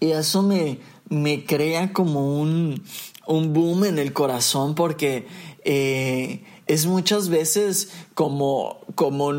Y 0.01 0.11
eso 0.11 0.43
me, 0.43 0.81
me 1.09 1.45
crea 1.45 1.93
como 1.93 2.41
un, 2.41 2.83
un, 3.29 3.53
boom 3.53 3.85
en 3.85 4.01
el 4.01 4.13
corazón 4.13 4.75
porque 4.75 5.29
eh, 5.65 6.45
es 6.67 6.87
muchas 6.87 7.29
veces 7.29 7.91
como, 8.15 8.79
como 8.95 9.33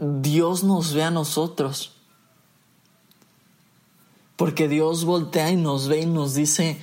Dios 0.00 0.64
nos 0.64 0.94
ve 0.94 1.02
a 1.02 1.10
nosotros. 1.10 1.92
Porque 4.36 4.68
Dios 4.68 5.04
voltea 5.04 5.50
y 5.50 5.56
nos 5.56 5.88
ve 5.88 6.00
y 6.00 6.06
nos 6.06 6.34
dice, 6.34 6.80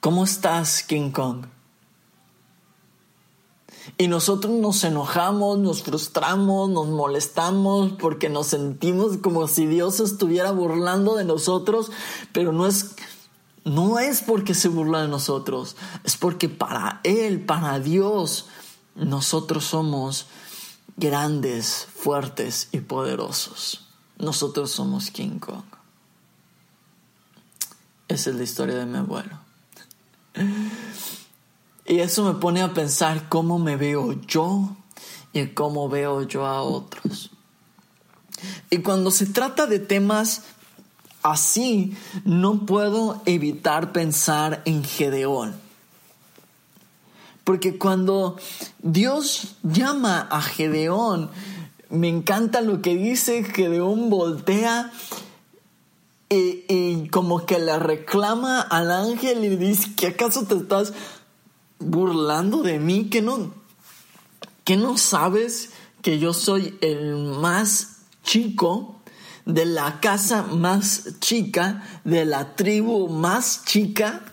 ¿cómo 0.00 0.24
estás, 0.24 0.82
King 0.84 1.10
Kong? 1.10 1.46
Y 3.98 4.08
nosotros 4.08 4.52
nos 4.52 4.84
enojamos, 4.84 5.58
nos 5.58 5.82
frustramos, 5.82 6.68
nos 6.68 6.88
molestamos 6.88 7.92
porque 7.92 8.28
nos 8.28 8.48
sentimos 8.48 9.16
como 9.18 9.48
si 9.48 9.66
Dios 9.66 10.00
estuviera 10.00 10.50
burlando 10.50 11.14
de 11.14 11.24
nosotros, 11.24 11.90
pero 12.32 12.52
no 12.52 12.66
es, 12.66 12.94
no 13.64 13.98
es 13.98 14.22
porque 14.22 14.54
se 14.54 14.68
burla 14.68 15.02
de 15.02 15.08
nosotros, 15.08 15.76
es 16.04 16.16
porque 16.16 16.48
para 16.48 17.00
Él, 17.04 17.44
para 17.44 17.78
Dios, 17.80 18.46
nosotros 18.96 19.64
somos 19.64 20.26
grandes, 20.96 21.86
fuertes 21.94 22.68
y 22.72 22.80
poderosos. 22.80 23.86
Nosotros 24.18 24.70
somos 24.70 25.10
King 25.10 25.38
Kong. 25.38 25.64
Esa 28.08 28.30
es 28.30 28.36
la 28.36 28.42
historia 28.42 28.76
de 28.76 28.86
mi 28.86 28.98
abuelo. 28.98 29.38
Y 31.84 32.00
eso 32.00 32.24
me 32.24 32.38
pone 32.38 32.62
a 32.62 32.72
pensar 32.72 33.28
cómo 33.28 33.58
me 33.58 33.76
veo 33.76 34.12
yo 34.26 34.76
y 35.32 35.48
cómo 35.48 35.88
veo 35.88 36.22
yo 36.22 36.46
a 36.46 36.62
otros. 36.62 37.30
Y 38.70 38.78
cuando 38.78 39.10
se 39.10 39.26
trata 39.26 39.66
de 39.66 39.78
temas 39.78 40.42
así, 41.22 41.96
no 42.24 42.64
puedo 42.64 43.22
evitar 43.26 43.92
pensar 43.92 44.62
en 44.64 44.84
Gedeón. 44.84 45.65
Porque 47.46 47.78
cuando 47.78 48.34
Dios 48.82 49.54
llama 49.62 50.26
a 50.32 50.42
Gedeón, 50.42 51.30
me 51.90 52.08
encanta 52.08 52.60
lo 52.60 52.82
que 52.82 52.96
dice, 52.96 53.44
Gedeón 53.44 54.10
voltea 54.10 54.90
y, 56.28 56.64
y, 56.68 57.08
como 57.10 57.46
que 57.46 57.60
le 57.60 57.78
reclama 57.78 58.60
al 58.60 58.90
ángel 58.90 59.44
y 59.44 59.54
dice, 59.54 59.94
¿que 59.94 60.08
acaso 60.08 60.44
te 60.44 60.56
estás 60.56 60.92
burlando 61.78 62.62
de 62.62 62.80
mí, 62.80 63.10
que 63.10 63.22
no, 63.22 63.54
que 64.64 64.76
no 64.76 64.98
sabes 64.98 65.70
que 66.02 66.18
yo 66.18 66.32
soy 66.32 66.76
el 66.80 67.14
más 67.14 67.98
chico 68.24 68.96
de 69.44 69.66
la 69.66 70.00
casa 70.00 70.42
más 70.42 71.20
chica, 71.20 71.84
de 72.02 72.24
la 72.24 72.56
tribu 72.56 73.08
más 73.08 73.64
chica, 73.64 74.32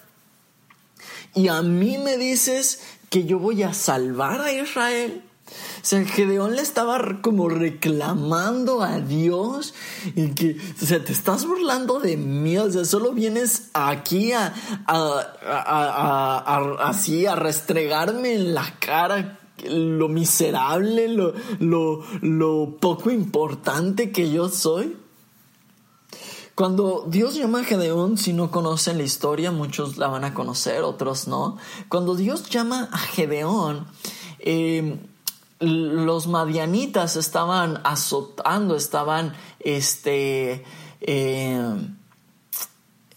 y 1.35 1.47
a 1.47 1.61
mí 1.61 1.97
me 1.97 2.17
dices 2.17 2.81
que 3.13 3.25
yo 3.25 3.37
voy 3.37 3.61
a 3.61 3.75
salvar 3.75 4.41
a 4.41 4.51
Israel. 4.51 5.21
O 5.45 5.85
sea, 5.85 6.03
Gedeón 6.03 6.55
le 6.55 6.63
estaba 6.63 7.21
como 7.21 7.47
reclamando 7.47 8.81
a 8.81 8.99
Dios 9.01 9.75
y 10.15 10.29
que, 10.29 10.57
o 10.81 10.83
sea, 10.83 11.03
te 11.03 11.13
estás 11.13 11.45
burlando 11.45 11.99
de 11.99 12.17
mí, 12.17 12.57
o 12.57 12.71
sea, 12.71 12.85
solo 12.85 13.11
vienes 13.11 13.69
aquí 13.75 14.31
a, 14.31 14.51
así, 16.79 17.27
a 17.27 17.35
restregarme 17.35 18.33
en 18.33 18.55
la 18.55 18.79
cara 18.79 19.41
lo 19.69 20.09
miserable, 20.09 21.07
lo, 21.07 21.35
lo, 21.59 22.03
lo 22.21 22.77
poco 22.81 23.11
importante 23.11 24.11
que 24.11 24.31
yo 24.31 24.49
soy. 24.49 24.97
Cuando 26.55 27.05
Dios 27.07 27.35
llama 27.35 27.61
a 27.61 27.63
Gedeón, 27.63 28.17
si 28.17 28.31
no 28.31 28.51
conocen 28.51 28.97
la 28.97 29.03
historia, 29.03 29.51
muchos 29.51 29.97
la 29.97 30.07
van 30.07 30.23
a 30.23 30.33
conocer, 30.33 30.83
otros 30.83 31.27
no. 31.27 31.57
Cuando 31.89 32.15
Dios 32.15 32.49
llama 32.49 32.89
a 32.91 32.97
Gedeón, 32.99 33.87
eh, 34.39 34.99
los 35.59 36.27
madianitas 36.27 37.15
estaban 37.15 37.79
azotando, 37.83 38.75
estaban, 38.75 39.33
este, 39.59 40.63
eh, 41.01 41.75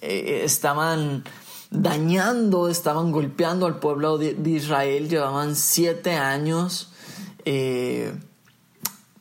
eh, 0.01 0.40
estaban 0.44 1.25
dañando, 1.70 2.68
estaban 2.68 3.12
golpeando 3.12 3.66
al 3.66 3.81
pueblo 3.81 4.18
de, 4.18 4.37
Israel, 4.49 5.09
llevaban 5.09 5.57
siete 5.57 6.14
años 6.14 6.92
eh, 7.44 8.14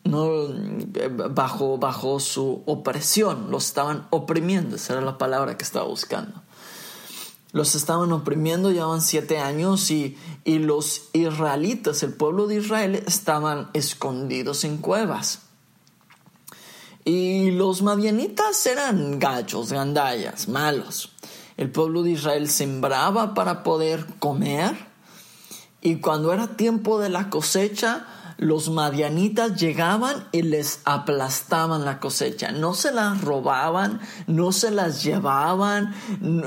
bajo, 0.05 1.77
bajo 1.77 2.19
su 2.19 2.63
opresión, 2.65 3.51
los 3.51 3.65
estaban 3.65 4.07
oprimiendo, 4.11 4.75
esa 4.75 4.93
era 4.93 5.01
la 5.01 5.17
palabra 5.17 5.57
que 5.57 5.63
estaba 5.63 5.85
buscando 5.85 6.45
los 7.55 7.73
estaban 7.73 8.11
oprimiendo, 8.11 8.69
llevaban 8.69 9.01
siete 9.01 9.37
años 9.37 9.89
y, 9.89 10.17
y 10.43 10.59
los 10.59 11.03
israelitas, 11.13 12.03
el 12.03 12.11
pueblo 12.11 12.47
de 12.47 12.55
Israel, 12.55 12.95
estaban 13.07 13.69
escondidos 13.71 14.65
en 14.65 14.75
cuevas. 14.75 15.39
Y 17.05 17.51
los 17.51 17.81
madianitas 17.81 18.65
eran 18.65 19.19
gallos, 19.19 19.71
gandallas, 19.71 20.49
malos. 20.49 21.13
El 21.55 21.71
pueblo 21.71 22.03
de 22.03 22.11
Israel 22.11 22.49
sembraba 22.49 23.33
para 23.33 23.63
poder 23.63 24.05
comer 24.19 24.75
y 25.79 26.01
cuando 26.01 26.33
era 26.33 26.57
tiempo 26.57 26.99
de 26.99 27.07
la 27.07 27.29
cosecha, 27.29 28.24
los 28.37 28.69
madianitas 28.69 29.59
llegaban 29.59 30.27
y 30.31 30.41
les 30.41 30.81
aplastaban 30.85 31.85
la 31.85 31.99
cosecha. 31.99 32.51
No 32.51 32.73
se 32.73 32.91
las 32.91 33.21
robaban, 33.21 34.01
no 34.27 34.51
se 34.51 34.71
las 34.71 35.03
llevaban, 35.03 35.93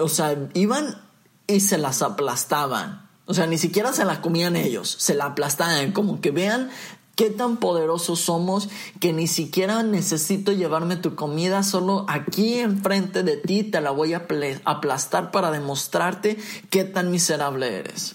o 0.00 0.08
sea, 0.08 0.36
iban 0.54 1.00
y 1.46 1.60
se 1.60 1.78
las 1.78 2.02
aplastaban. 2.02 3.08
O 3.26 3.34
sea, 3.34 3.46
ni 3.46 3.58
siquiera 3.58 3.92
se 3.92 4.04
la 4.04 4.20
comían 4.20 4.56
ellos, 4.56 4.96
se 4.98 5.14
la 5.14 5.26
aplastaban, 5.26 5.92
como 5.92 6.20
que 6.20 6.30
vean 6.30 6.70
qué 7.18 7.30
tan 7.30 7.56
poderosos 7.56 8.20
somos 8.20 8.68
que 9.00 9.12
ni 9.12 9.26
siquiera 9.26 9.82
necesito 9.82 10.52
llevarme 10.52 10.96
tu 10.96 11.16
comida, 11.16 11.64
solo 11.64 12.06
aquí 12.08 12.60
enfrente 12.60 13.24
de 13.24 13.36
ti 13.36 13.64
te 13.64 13.80
la 13.80 13.90
voy 13.90 14.14
a 14.14 14.28
aplastar 14.64 15.32
para 15.32 15.50
demostrarte 15.50 16.38
qué 16.70 16.84
tan 16.84 17.10
miserable 17.10 17.80
eres. 17.80 18.14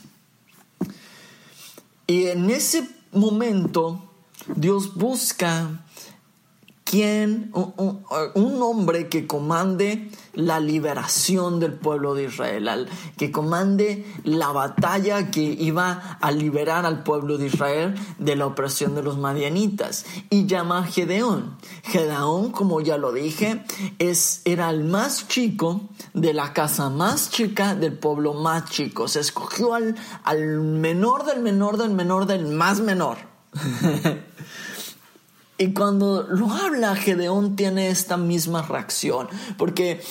Y 2.07 2.27
en 2.27 2.49
ese 2.49 2.87
momento 3.13 4.01
Dios 4.47 4.93
busca 4.93 5.85
quien, 6.93 7.49
un, 7.55 8.61
hombre 8.61 9.09
que 9.09 9.25
comande 9.25 10.11
la 10.35 10.59
liberación 10.59 11.59
del 11.59 11.73
pueblo 11.73 12.13
de 12.13 12.25
Israel, 12.25 12.87
que 13.17 13.31
comande 13.31 14.05
la 14.23 14.51
batalla 14.51 15.31
que 15.31 15.41
iba 15.41 16.19
a 16.21 16.31
liberar 16.31 16.85
al 16.85 17.01
pueblo 17.01 17.39
de 17.39 17.47
Israel 17.47 17.95
de 18.19 18.35
la 18.35 18.45
opresión 18.45 18.93
de 18.93 19.01
los 19.01 19.17
madianitas. 19.17 20.05
Y 20.29 20.45
llama 20.45 20.81
a 20.81 20.83
Gedeón. 20.83 21.57
Gedeón, 21.81 22.51
como 22.51 22.79
ya 22.79 22.99
lo 22.99 23.11
dije, 23.11 23.63
es, 23.97 24.43
era 24.45 24.69
el 24.69 24.83
más 24.83 25.27
chico 25.27 25.89
de 26.13 26.35
la 26.35 26.53
casa 26.53 26.91
más 26.91 27.31
chica 27.31 27.73
del 27.73 27.97
pueblo 27.97 28.35
más 28.35 28.69
chico. 28.69 29.07
Se 29.07 29.19
escogió 29.19 29.73
al, 29.73 29.95
al 30.23 30.59
menor 30.59 31.25
del 31.25 31.41
menor 31.41 31.77
del 31.77 31.89
menor 31.89 32.27
del 32.27 32.45
más 32.45 32.81
menor. 32.81 33.17
Y 35.63 35.71
cuando 35.71 36.23
lo 36.23 36.51
habla, 36.51 36.93
Gedeón 36.93 37.55
tiene 37.55 37.87
esta 37.87 38.17
misma 38.17 38.63
reacción, 38.63 39.29
porque 39.57 40.01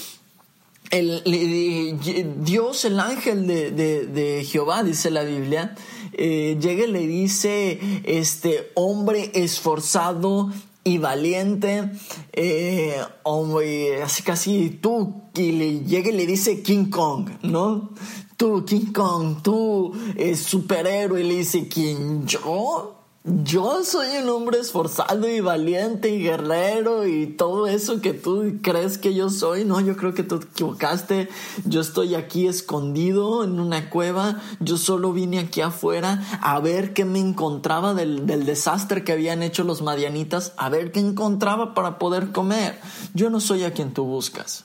Dios, 2.38 2.86
el 2.86 2.98
ángel 2.98 3.46
de, 3.46 4.46
Jehová, 4.48 4.82
dice 4.82 5.10
la 5.10 5.24
Biblia, 5.24 5.74
eh, 6.14 6.56
llega 6.58 6.86
y 6.86 6.90
le 6.90 7.06
dice, 7.06 7.78
este 8.04 8.72
hombre 8.76 9.30
esforzado 9.34 10.50
y 10.84 10.96
valiente, 10.96 11.90
eh, 12.32 12.96
hombre, 13.22 14.02
así 14.02 14.22
casi 14.22 14.70
tú, 14.70 15.22
y 15.34 15.52
le 15.52 15.80
llega 15.80 16.08
y 16.08 16.16
le 16.16 16.24
dice 16.24 16.62
King 16.62 16.86
Kong, 16.86 17.28
¿no? 17.42 17.90
Tú, 18.38 18.64
King 18.64 18.90
Kong, 18.94 19.42
tú, 19.42 19.92
eh, 20.16 20.34
superhéroe, 20.34 21.20
y 21.20 21.24
le 21.24 21.36
dice, 21.36 21.68
¿quién 21.68 22.26
yo? 22.26 23.01
Yo 23.24 23.84
soy 23.84 24.16
un 24.20 24.28
hombre 24.30 24.58
esforzado 24.58 25.28
y 25.28 25.38
valiente 25.38 26.10
y 26.10 26.20
guerrero 26.20 27.06
y 27.06 27.28
todo 27.28 27.68
eso 27.68 28.00
que 28.00 28.14
tú 28.14 28.58
crees 28.62 28.98
que 28.98 29.14
yo 29.14 29.30
soy. 29.30 29.64
No, 29.64 29.80
yo 29.80 29.96
creo 29.96 30.12
que 30.12 30.24
tú 30.24 30.40
te 30.40 30.46
equivocaste. 30.46 31.28
Yo 31.64 31.80
estoy 31.80 32.16
aquí 32.16 32.48
escondido 32.48 33.44
en 33.44 33.60
una 33.60 33.90
cueva. 33.90 34.40
Yo 34.58 34.76
solo 34.76 35.12
vine 35.12 35.38
aquí 35.38 35.60
afuera 35.60 36.20
a 36.42 36.58
ver 36.58 36.94
qué 36.94 37.04
me 37.04 37.20
encontraba 37.20 37.94
del, 37.94 38.26
del 38.26 38.44
desastre 38.44 39.04
que 39.04 39.12
habían 39.12 39.44
hecho 39.44 39.62
los 39.62 39.82
madianitas, 39.82 40.52
a 40.56 40.68
ver 40.68 40.90
qué 40.90 40.98
encontraba 40.98 41.74
para 41.74 42.00
poder 42.00 42.32
comer. 42.32 42.80
Yo 43.14 43.30
no 43.30 43.38
soy 43.38 43.62
a 43.62 43.72
quien 43.72 43.94
tú 43.94 44.02
buscas. 44.02 44.64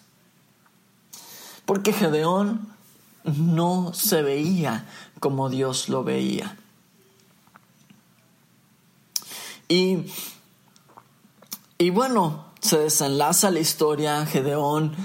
Porque 1.65 1.93
Gedeón 1.93 2.69
no 3.23 3.93
se 3.93 4.23
veía 4.23 4.87
como 5.19 5.49
Dios 5.49 5.89
lo 5.89 6.03
veía. 6.03 6.57
Y, 9.67 10.05
y 11.77 11.89
bueno, 11.89 12.45
se 12.61 12.77
desenlaza 12.77 13.51
la 13.51 13.59
historia, 13.59 14.25
Gedeón 14.25 14.95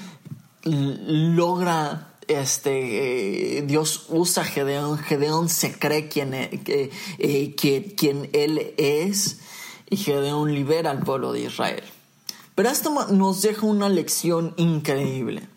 logra 0.65 2.13
este 2.29 3.59
eh, 3.59 3.63
Dios 3.63 4.07
usa 4.09 4.45
Gedeón, 4.45 4.99
Gedeón 4.99 5.49
se 5.49 5.79
cree 5.79 6.09
quien, 6.09 6.35
e, 6.35 6.51
eh, 7.19 7.55
que, 7.55 7.95
quien 7.97 8.31
él 8.33 8.75
es 8.77 9.41
y 9.91 9.97
Gedeón 9.97 10.55
libera 10.55 10.91
al 10.91 11.01
pueblo 11.01 11.33
de 11.33 11.43
Israel. 11.43 11.83
Pero 12.55 12.69
esto 12.69 13.09
nos 13.11 13.43
deja 13.43 13.67
una 13.67 13.89
lección 13.89 14.55
increíble. 14.57 15.49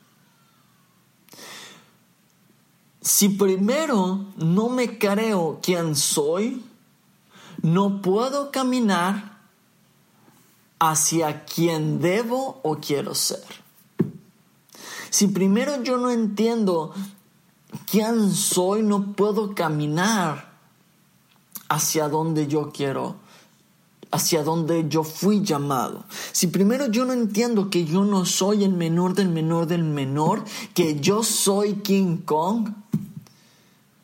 Si 3.02 3.30
primero 3.30 4.26
no 4.38 4.70
me 4.70 4.98
creo 4.98 5.60
quién 5.62 5.96
soy, 5.96 6.64
no 7.66 8.00
puedo 8.00 8.52
caminar 8.52 9.40
hacia 10.78 11.46
quien 11.46 12.00
debo 12.00 12.60
o 12.62 12.76
quiero 12.76 13.16
ser. 13.16 13.44
Si 15.10 15.28
primero 15.28 15.82
yo 15.82 15.98
no 15.98 16.12
entiendo 16.12 16.94
quién 17.90 18.32
soy, 18.32 18.84
no 18.84 19.14
puedo 19.14 19.56
caminar 19.56 20.54
hacia 21.68 22.08
donde 22.08 22.46
yo 22.46 22.72
quiero, 22.72 23.16
hacia 24.12 24.44
donde 24.44 24.88
yo 24.88 25.04
fui 25.04 25.42
llamado. 25.42 26.04
Si 26.34 26.46
primero 26.48 26.86
yo 26.86 27.04
no 27.06 27.14
entiendo 27.14 27.72
que 27.72 27.86
yo 27.86 28.06
no 28.06 28.26
soy 28.26 28.64
el 28.64 28.74
menor 28.74 29.16
del 29.16 29.30
menor 29.30 29.66
del 29.66 29.84
menor, 29.84 30.44
que 30.76 31.00
yo 31.00 31.24
soy 31.24 31.78
King 31.78 32.18
Kong, 32.18 32.70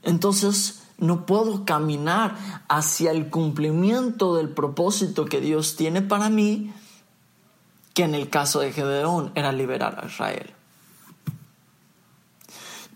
entonces 0.02 0.81
no 1.02 1.26
puedo 1.26 1.66
caminar 1.66 2.38
hacia 2.70 3.12
el 3.12 3.30
cumplimiento 3.30 4.36
del 4.36 4.50
propósito 4.50 5.26
que 5.26 5.42
Dios 5.42 5.76
tiene 5.76 6.02
para 6.02 6.30
mí, 6.30 6.72
que 7.94 8.04
en 8.04 8.16
el 8.16 8.30
caso 8.30 8.62
de 8.62 8.72
Gedeón 8.72 9.34
era 9.36 9.52
liberar 9.52 10.00
a 10.02 10.08
Israel. 10.08 10.54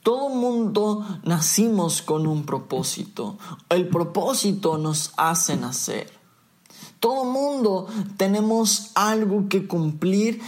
Todo 0.04 0.30
mundo 0.30 1.04
nacimos 1.24 2.04
con 2.04 2.28
un 2.28 2.46
propósito. 2.46 3.38
El 3.70 3.88
propósito 3.88 4.78
nos 4.78 5.14
hace 5.18 5.58
nacer. 5.58 6.15
Todo 7.00 7.26
mundo 7.26 7.88
tenemos 8.18 8.92
algo 8.96 9.48
que 9.48 9.68
cumplir, 9.68 10.42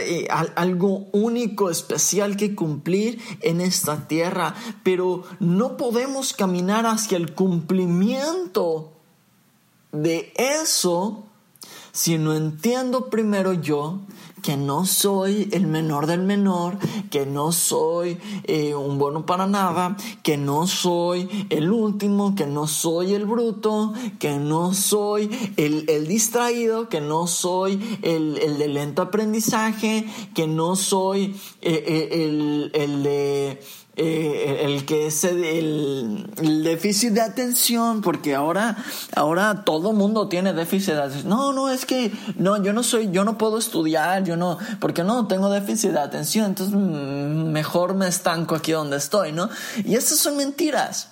eh, 0.00 0.26
algo 0.56 1.06
único, 1.12 1.70
especial 1.70 2.36
que 2.36 2.54
cumplir 2.54 3.20
en 3.40 3.60
esta 3.60 4.08
tierra, 4.08 4.54
pero 4.82 5.22
no 5.38 5.76
podemos 5.76 6.32
caminar 6.32 6.86
hacia 6.86 7.16
el 7.16 7.34
cumplimiento 7.34 8.92
de 9.92 10.32
eso 10.36 11.24
si 11.92 12.16
no 12.16 12.34
entiendo 12.34 13.10
primero 13.10 13.52
yo 13.52 14.00
que 14.42 14.56
no 14.56 14.84
soy 14.84 15.48
el 15.52 15.66
menor 15.66 16.06
del 16.06 16.22
menor, 16.22 16.78
que 17.10 17.24
no 17.24 17.52
soy 17.52 18.18
eh, 18.44 18.74
un 18.74 18.98
bueno 18.98 19.24
para 19.24 19.46
nada, 19.46 19.96
que 20.22 20.36
no 20.36 20.66
soy 20.66 21.46
el 21.50 21.70
último, 21.70 22.34
que 22.34 22.46
no 22.46 22.66
soy 22.66 23.14
el 23.14 23.24
bruto, 23.24 23.92
que 24.18 24.38
no 24.38 24.74
soy 24.74 25.30
el, 25.56 26.06
distraído, 26.08 26.88
que 26.88 27.00
no 27.00 27.26
soy 27.26 27.98
el, 28.02 28.36
el, 28.38 28.58
de 28.58 28.68
lento 28.68 29.02
aprendizaje, 29.02 30.06
que 30.34 30.46
no 30.48 30.74
soy 30.74 31.36
eh, 31.60 31.84
eh, 31.86 32.08
el, 32.24 32.70
el 32.74 33.02
de 33.04 33.60
eh, 33.94 34.62
el 34.64 34.86
que 34.86 35.08
es 35.08 35.22
el, 35.24 36.30
déficit 36.64 37.12
de 37.12 37.20
atención, 37.20 38.00
porque 38.00 38.34
ahora, 38.34 38.76
ahora 39.14 39.64
todo 39.64 39.92
mundo 39.92 40.28
tiene 40.28 40.54
déficit 40.54 40.94
de 40.94 41.02
atención. 41.02 41.28
No, 41.28 41.52
no, 41.52 41.68
es 41.68 41.84
que 41.84 42.10
no, 42.36 42.62
yo 42.62 42.72
no 42.72 42.82
soy, 42.82 43.10
yo 43.10 43.24
no 43.24 43.36
puedo 43.36 43.58
estudiar, 43.58 44.24
yo 44.24 44.36
no, 44.36 44.56
porque 44.80 45.04
no 45.04 45.26
tengo 45.26 45.50
déficit 45.50 45.90
de 45.90 46.00
atención, 46.00 46.46
entonces 46.46 46.74
mm, 46.74 47.52
mejor 47.52 47.94
me 47.94 48.08
estanco 48.08 48.54
aquí 48.54 48.72
donde 48.72 48.96
estoy, 48.96 49.32
¿no? 49.32 49.50
Y 49.84 49.94
esas 49.94 50.18
son 50.18 50.38
mentiras. 50.38 51.08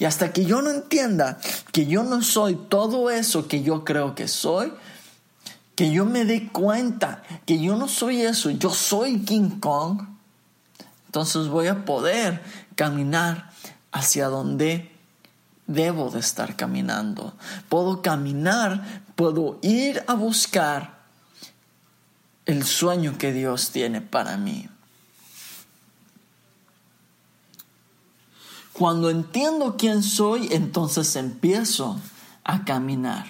Y 0.00 0.04
hasta 0.04 0.32
que 0.32 0.44
yo 0.44 0.60
no 0.62 0.70
entienda 0.70 1.38
que 1.70 1.86
yo 1.86 2.02
no 2.02 2.22
soy 2.22 2.56
todo 2.56 3.10
eso 3.10 3.46
que 3.46 3.62
yo 3.62 3.84
creo 3.84 4.16
que 4.16 4.26
soy, 4.26 4.72
que 5.76 5.92
yo 5.92 6.04
me 6.04 6.24
dé 6.24 6.48
cuenta 6.50 7.22
que 7.46 7.60
yo 7.60 7.76
no 7.76 7.86
soy 7.86 8.22
eso, 8.22 8.50
yo 8.50 8.70
soy 8.70 9.20
King 9.20 9.60
Kong, 9.60 10.02
entonces 11.12 11.48
voy 11.48 11.66
a 11.66 11.84
poder 11.84 12.42
caminar 12.74 13.50
hacia 13.92 14.28
donde 14.28 14.90
debo 15.66 16.08
de 16.10 16.20
estar 16.20 16.56
caminando. 16.56 17.34
Puedo 17.68 18.00
caminar, 18.00 19.04
puedo 19.14 19.58
ir 19.60 20.02
a 20.06 20.14
buscar 20.14 21.02
el 22.46 22.64
sueño 22.64 23.18
que 23.18 23.34
Dios 23.34 23.72
tiene 23.72 24.00
para 24.00 24.38
mí. 24.38 24.70
Cuando 28.72 29.10
entiendo 29.10 29.76
quién 29.76 30.02
soy, 30.02 30.48
entonces 30.50 31.14
empiezo 31.16 32.00
a 32.42 32.64
caminar. 32.64 33.26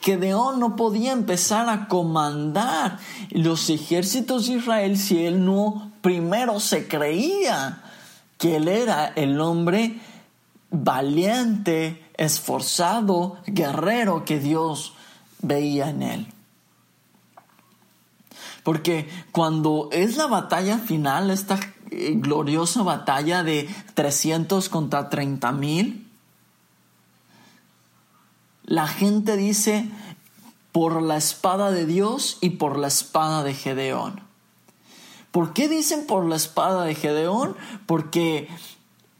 Gedeón 0.00 0.58
no 0.58 0.74
podía 0.74 1.12
empezar 1.12 1.68
a 1.68 1.86
comandar 1.86 2.98
los 3.30 3.70
ejércitos 3.70 4.48
de 4.48 4.54
Israel 4.54 4.98
si 4.98 5.24
él 5.24 5.44
no 5.44 5.91
primero 6.02 6.60
se 6.60 6.86
creía 6.88 7.82
que 8.36 8.56
él 8.56 8.68
era 8.68 9.06
el 9.06 9.40
hombre 9.40 10.00
valiente, 10.70 12.04
esforzado, 12.14 13.38
guerrero 13.46 14.24
que 14.24 14.38
Dios 14.38 14.94
veía 15.40 15.90
en 15.90 16.02
él. 16.02 16.26
Porque 18.62 19.08
cuando 19.32 19.88
es 19.92 20.16
la 20.16 20.26
batalla 20.26 20.78
final, 20.78 21.30
esta 21.30 21.58
gloriosa 21.90 22.82
batalla 22.82 23.42
de 23.42 23.68
300 23.94 24.68
contra 24.68 25.08
30 25.08 25.52
mil, 25.52 26.08
la 28.64 28.86
gente 28.86 29.36
dice 29.36 29.88
por 30.70 31.02
la 31.02 31.16
espada 31.16 31.70
de 31.70 31.86
Dios 31.86 32.38
y 32.40 32.50
por 32.50 32.78
la 32.78 32.88
espada 32.88 33.42
de 33.42 33.54
Gedeón. 33.54 34.31
¿Por 35.32 35.54
qué 35.54 35.68
dicen 35.68 36.06
por 36.06 36.26
la 36.26 36.36
espada 36.36 36.84
de 36.84 36.94
Gedeón? 36.94 37.56
Porque 37.86 38.48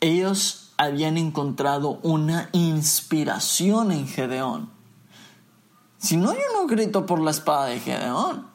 ellos 0.00 0.72
habían 0.76 1.16
encontrado 1.16 1.98
una 2.02 2.50
inspiración 2.52 3.92
en 3.92 4.06
Gedeón. 4.06 4.70
Si 5.96 6.18
no, 6.18 6.34
yo 6.34 6.40
no 6.54 6.66
grito 6.66 7.06
por 7.06 7.20
la 7.20 7.30
espada 7.30 7.66
de 7.66 7.80
Gedeón. 7.80 8.46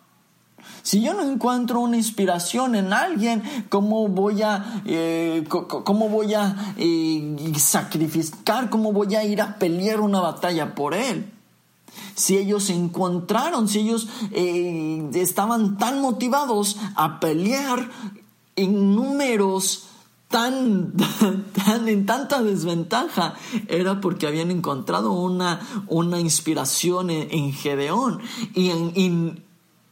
Si 0.84 1.02
yo 1.02 1.14
no 1.14 1.24
encuentro 1.24 1.80
una 1.80 1.98
inspiración 1.98 2.76
en 2.76 2.94
alguien, 2.94 3.42
¿cómo 3.70 4.08
voy 4.08 4.44
a, 4.44 4.82
eh, 4.86 5.44
cómo 5.48 6.10
voy 6.10 6.34
a 6.36 6.74
eh, 6.78 7.54
sacrificar? 7.58 8.70
¿Cómo 8.70 8.94
voy 8.94 9.16
a 9.16 9.24
ir 9.24 9.42
a 9.42 9.58
pelear 9.58 10.00
una 10.00 10.22
batalla 10.22 10.76
por 10.76 10.94
él? 10.94 11.34
Si 12.16 12.38
ellos 12.38 12.70
encontraron, 12.70 13.68
si 13.68 13.80
ellos 13.80 14.08
eh, 14.32 15.10
estaban 15.14 15.78
tan 15.78 16.02
motivados 16.02 16.78
a 16.96 17.20
pelear 17.20 17.90
en 18.56 18.96
números 18.96 19.88
tan, 20.28 20.94
tan, 21.66 21.88
en 21.88 22.06
tanta 22.06 22.42
desventaja 22.44 23.36
era 23.68 24.02
porque 24.02 24.28
habían 24.28 24.52
encontrado 24.52 25.12
una, 25.12 25.62
una 25.88 26.20
inspiración 26.20 27.10
en, 27.10 27.54
Gedeón 27.54 28.20
y 28.54 28.70
en, 28.70 29.44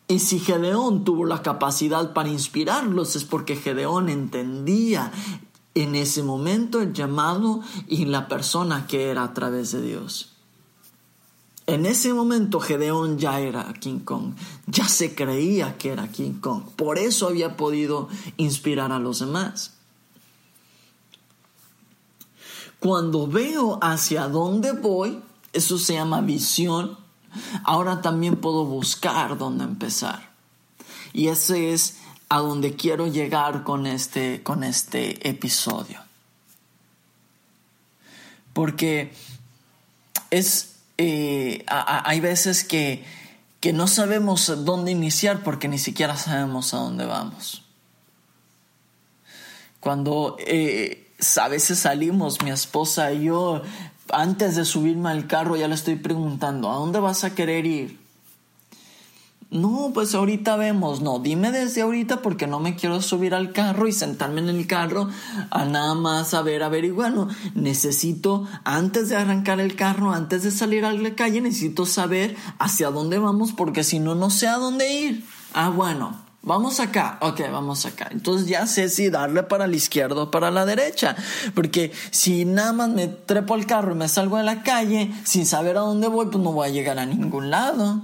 y 0.08 0.20
si 0.20 0.40
Gedeón 0.40 1.04
tuvo 1.04 1.26
la 1.26 1.42
capacidad 1.42 2.14
para 2.14 2.30
inspirarlos 2.30 3.16
es 3.16 3.24
porque 3.24 3.56
Gedeón 3.56 4.10
entendía 4.10 5.12
en 5.74 5.96
ese 5.96 6.24
momento 6.24 6.82
el 6.82 6.94
llamado 6.94 7.62
y 7.88 8.06
la 8.06 8.28
persona 8.28 8.88
que 8.88 9.10
era 9.10 9.24
a 9.24 9.34
través 9.34 9.72
de 9.72 9.82
Dios. 9.82 10.35
En 11.68 11.86
ese 11.86 12.14
momento 12.14 12.60
Gedeón 12.60 13.18
ya 13.18 13.40
era 13.40 13.74
King 13.74 14.00
Kong, 14.00 14.36
ya 14.68 14.88
se 14.88 15.16
creía 15.16 15.78
que 15.78 15.90
era 15.90 16.08
King 16.10 16.40
Kong, 16.40 16.64
por 16.76 17.00
eso 17.00 17.28
había 17.28 17.58
podido 17.58 18.08
inspirar 18.38 18.92
a 18.92 19.00
los 19.00 19.20
demás. 19.20 19.74
Cuando 22.80 23.26
veo 23.26 23.80
hacia 23.82 24.28
dónde 24.28 24.74
voy, 24.74 25.20
eso 25.54 25.80
se 25.80 25.94
llama 25.94 26.22
visión, 26.22 26.98
Ahora 27.64 28.02
también 28.02 28.38
puedo 28.38 28.66
buscar 28.66 29.38
dónde 29.38 29.64
empezar. 29.64 30.32
Y 31.14 31.28
ese 31.28 31.74
es 31.74 31.98
a 32.30 32.40
donde 32.40 32.76
quiero 32.76 33.08
llegar 33.08 33.64
con 33.64 33.88
este, 33.88 34.44
con 34.44 34.64
este 34.64 35.28
episodio. 35.28 36.00
Porque 38.54 39.14
es, 40.32 40.75
eh, 40.98 41.66
hay 41.68 42.20
veces 42.20 42.64
que, 42.64 43.04
que 43.60 43.74
no 43.74 43.88
sabemos 43.88 44.66
dónde 44.66 44.92
iniciar 44.92 45.44
porque 45.44 45.68
ni 45.68 45.78
siquiera 45.78 46.16
sabemos 46.18 46.74
a 46.74 46.78
dónde 46.78 47.06
vamos. 47.06 47.64
Cuando 49.80 50.36
eh, 50.40 51.12
a 51.42 51.48
veces 51.48 51.80
salimos, 51.80 52.42
mi 52.44 52.52
esposa 52.52 53.12
y 53.12 53.26
yo, 53.26 53.62
antes 54.10 54.56
de 54.56 54.66
subirme 54.66 55.10
al 55.10 55.28
carro 55.28 55.56
ya 55.56 55.68
le 55.68 55.76
estoy 55.76 55.96
preguntando, 55.96 56.72
¿a 56.72 56.76
dónde 56.76 57.00
vas 57.00 57.24
a 57.24 57.36
querer 57.36 57.66
ir? 57.66 58.05
No, 59.52 59.92
pues 59.94 60.16
ahorita 60.16 60.58
vemos, 60.58 61.02
no, 61.02 61.20
dime 61.20 61.52
desde 61.52 61.82
ahorita 61.82 62.22
porque 62.22 62.48
no 62.48 62.60
me 62.60 62.76
quiero 62.76 63.02
subir 63.02 63.34
al 63.36 63.54
carro 63.54 63.88
y 63.88 63.94
sentarme 63.94 64.42
en 64.42 64.50
el 64.50 64.68
carro 64.68 65.08
a 65.52 65.66
nada 65.66 65.94
más 65.94 66.34
a 66.34 66.42
ver, 66.42 66.64
averiguar, 66.64 67.14
no, 67.14 67.30
necesito, 67.54 68.48
antes 68.64 69.10
de 69.10 69.16
arrancar 69.16 69.60
el 69.60 69.76
carro, 69.76 70.12
antes 70.12 70.44
de 70.44 70.52
salir 70.52 70.84
a 70.84 70.92
la 70.92 71.16
calle, 71.16 71.42
necesito 71.42 71.86
saber 71.86 72.36
hacia 72.60 72.90
dónde 72.90 73.20
vamos 73.20 73.54
porque 73.54 73.84
si 73.84 74.00
no, 74.00 74.16
no 74.16 74.30
sé 74.30 74.48
a 74.48 74.58
dónde 74.58 74.94
ir. 74.94 75.26
Ah, 75.54 75.70
bueno, 75.70 76.26
Vamos 76.48 76.80
acá, 76.80 77.18
ok, 77.22 77.42
vamos 77.52 77.88
acá. 77.88 78.08
Entonces 78.12 78.48
ya 78.48 78.68
sé 78.68 78.90
si 78.90 79.10
darle 79.10 79.42
para 79.42 79.66
la 79.66 79.76
izquierda 79.76 80.22
o 80.22 80.32
para 80.32 80.52
la 80.52 80.64
derecha. 80.64 81.16
Porque 81.56 81.92
si 82.12 82.46
nada 82.46 82.72
más 82.72 82.90
me 82.90 83.08
trepo 83.08 83.56
al 83.56 83.66
carro 83.66 83.94
y 83.94 83.96
me 83.96 84.08
salgo 84.08 84.38
de 84.38 84.44
la 84.44 84.62
calle 84.62 85.12
sin 85.24 85.48
saber 85.48 85.76
a 85.76 85.80
dónde 85.80 86.08
voy, 86.08 86.28
pues 86.28 86.44
no 86.44 86.52
voy 86.52 86.68
a 86.68 86.72
llegar 86.72 87.00
a 87.00 87.08
ningún 87.08 87.50
lado. 87.50 88.00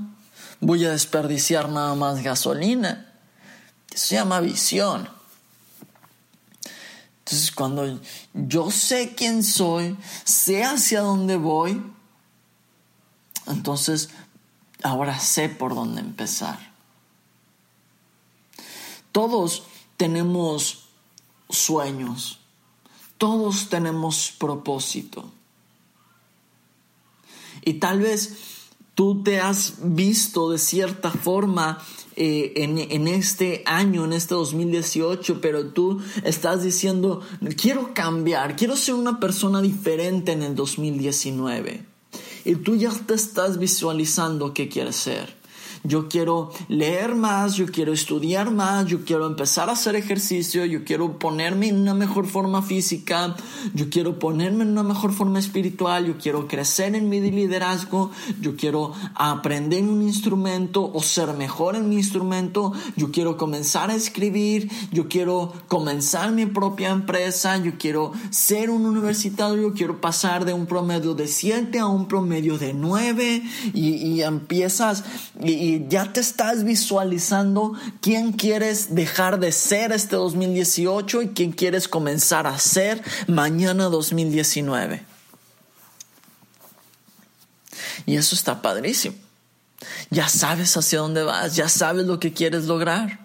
Voy 0.62 0.86
a 0.86 0.92
desperdiciar 0.92 1.70
nada 1.70 1.96
más 1.96 2.24
gasolina. 2.24 3.12
Eso 3.92 4.08
se 4.08 4.16
llama 4.16 4.40
visión. 4.40 5.10
Entonces 7.20 7.52
cuando 7.52 8.00
yo 8.34 8.72
sé 8.72 9.16
quién 9.16 9.44
soy, 9.44 9.98
sé 10.24 10.64
hacia 10.64 11.02
dónde 11.02 11.38
voy, 11.38 11.82
entonces 13.48 14.10
ahora 14.84 15.20
sé 15.20 15.50
por 15.50 15.74
dónde 15.74 16.02
empezar. 16.02 16.60
Todos 19.12 19.64
tenemos 19.98 20.90
sueños, 21.50 22.40
todos 23.18 23.70
tenemos 23.70 24.32
propósito. 24.38 25.32
Y 27.64 27.76
tal 27.76 28.00
vez 28.00 28.61
tú 28.96 29.24
te 29.24 29.40
has 29.40 29.76
visto 29.82 30.52
de 30.52 30.58
cierta 30.58 31.12
forma 31.12 31.80
eh, 32.16 32.54
en, 32.58 32.78
en, 32.78 33.08
este 33.08 33.64
año, 33.66 34.06
en 34.06 34.14
este 34.14 34.36
2018, 34.36 35.42
pero 35.42 35.68
tú 35.68 36.00
estás 36.24 36.64
diciendo, 36.64 37.22
quiero 37.60 37.94
cambiar, 37.94 38.56
quiero 38.56 38.76
ser 38.76 38.96
una 38.96 39.20
persona 39.20 39.62
diferente 39.62 40.34
en 40.34 40.44
el 40.44 40.56
2019. 40.56 41.86
Y 42.44 42.56
tú 42.56 42.76
ya 42.76 42.92
te 42.92 43.14
estás 43.14 43.60
visualizando 43.60 44.54
qué 44.54 44.68
quieres 44.68 44.96
ser 44.96 45.41
yo 45.84 46.08
quiero 46.08 46.52
leer 46.68 47.16
más, 47.16 47.56
yo 47.56 47.66
quiero 47.68 47.94
estudiar 47.94 48.52
más, 48.52 48.86
yo 48.86 49.04
quiero 49.04 49.26
empezar 49.26 49.70
a 49.70 49.74
hacer 49.74 49.96
ejercicio, 49.96 50.66
yo 50.66 50.84
quiero 50.84 51.18
ponerme 51.18 51.70
en 51.70 51.80
una 51.80 51.94
mejor 51.94 52.28
forma 52.28 52.62
física, 52.62 53.36
yo 53.74 53.90
quiero 53.90 54.20
ponerme 54.20 54.64
en 54.64 54.72
una 54.72 54.84
mejor 54.84 55.12
forma 55.12 55.40
espiritual, 55.40 56.06
yo 56.06 56.18
quiero 56.18 56.48
crecer 56.48 56.96
en 56.96 57.10
mi 57.10 57.20
liderazgo, 57.20 58.12
yo 58.40 58.56
quiero 58.56 58.94
aprender 59.16 59.84
un 59.84 60.02
instrumento 60.02 60.92
o 60.94 61.02
ser 61.02 61.34
mejor 61.34 61.76
en 61.76 61.90
mi 61.90 61.96
instrumento, 61.96 62.74
yo 62.96 63.12
quiero 63.12 63.38
comenzar 63.38 63.90
a 63.90 63.96
escribir, 63.96 64.70
yo 64.92 65.08
quiero 65.08 65.54
comenzar 65.68 66.32
mi 66.32 66.46
propia 66.46 66.90
empresa, 66.90 67.58
yo 67.58 67.74
quiero 67.78 68.12
ser 68.30 68.70
un 68.70 68.86
universitario, 68.86 69.62
yo 69.62 69.74
quiero 69.74 70.02
pasar 70.02 70.46
de 70.46 70.54
un 70.54 70.66
promedio 70.66 71.14
de 71.14 71.28
7 71.28 71.80
a 71.80 71.88
un 71.88 72.08
promedio 72.08 72.58
de 72.58 72.74
9 72.74 73.44
y, 73.74 73.96
y 73.96 74.22
empiezas 74.22 75.04
y 75.44 75.71
ya 75.88 76.12
te 76.12 76.20
estás 76.20 76.64
visualizando 76.64 77.74
quién 78.02 78.34
quieres 78.34 78.96
dejar 78.96 79.40
de 79.40 79.52
ser 79.52 79.92
este 79.92 80.16
2018 80.16 81.22
y 81.22 81.28
quién 81.30 81.52
quieres 81.52 81.88
comenzar 81.88 82.48
a 82.48 82.58
ser 82.58 83.04
mañana 83.28 83.86
2019. 83.86 85.04
Y 88.06 88.16
eso 88.16 88.36
está 88.36 88.62
padrísimo. 88.62 89.16
Ya 90.10 90.28
sabes 90.28 90.76
hacia 90.78 91.00
dónde 91.00 91.24
vas, 91.24 91.56
ya 91.56 91.70
sabes 91.70 92.06
lo 92.06 92.20
que 92.20 92.34
quieres 92.34 92.66
lograr. 92.66 93.20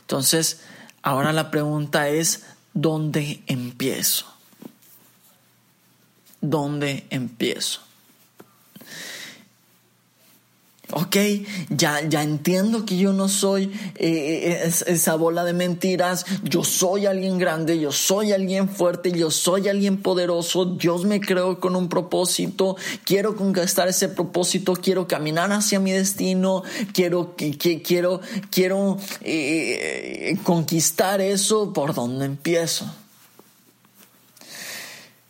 Entonces, 0.00 0.60
ahora 1.02 1.32
la 1.32 1.50
pregunta 1.50 2.08
es, 2.08 2.44
¿dónde 2.74 3.42
empiezo? 3.46 4.26
¿Dónde 6.40 7.06
empiezo? 7.10 7.85
Ok, 10.92 11.16
ya, 11.68 12.00
ya 12.08 12.22
entiendo 12.22 12.86
que 12.86 12.96
yo 12.96 13.12
no 13.12 13.28
soy 13.28 13.72
eh, 13.96 14.62
eh, 14.64 14.72
esa 14.86 15.16
bola 15.16 15.42
de 15.42 15.52
mentiras, 15.52 16.24
yo 16.44 16.62
soy 16.62 17.06
alguien 17.06 17.38
grande, 17.38 17.80
yo 17.80 17.90
soy 17.90 18.30
alguien 18.30 18.68
fuerte, 18.68 19.10
yo 19.10 19.32
soy 19.32 19.68
alguien 19.68 20.00
poderoso, 20.00 20.64
Dios 20.64 21.04
me 21.04 21.20
creó 21.20 21.58
con 21.58 21.74
un 21.74 21.88
propósito, 21.88 22.76
quiero 23.04 23.34
conquistar 23.34 23.88
ese 23.88 24.08
propósito, 24.08 24.74
quiero 24.74 25.08
caminar 25.08 25.50
hacia 25.50 25.80
mi 25.80 25.90
destino, 25.90 26.62
quiero, 26.92 27.34
que, 27.34 27.56
quiero, 27.82 28.20
quiero 28.52 28.96
eh, 29.22 30.38
conquistar 30.44 31.20
eso, 31.20 31.72
¿por 31.72 31.94
dónde 31.94 32.26
empiezo? 32.26 32.88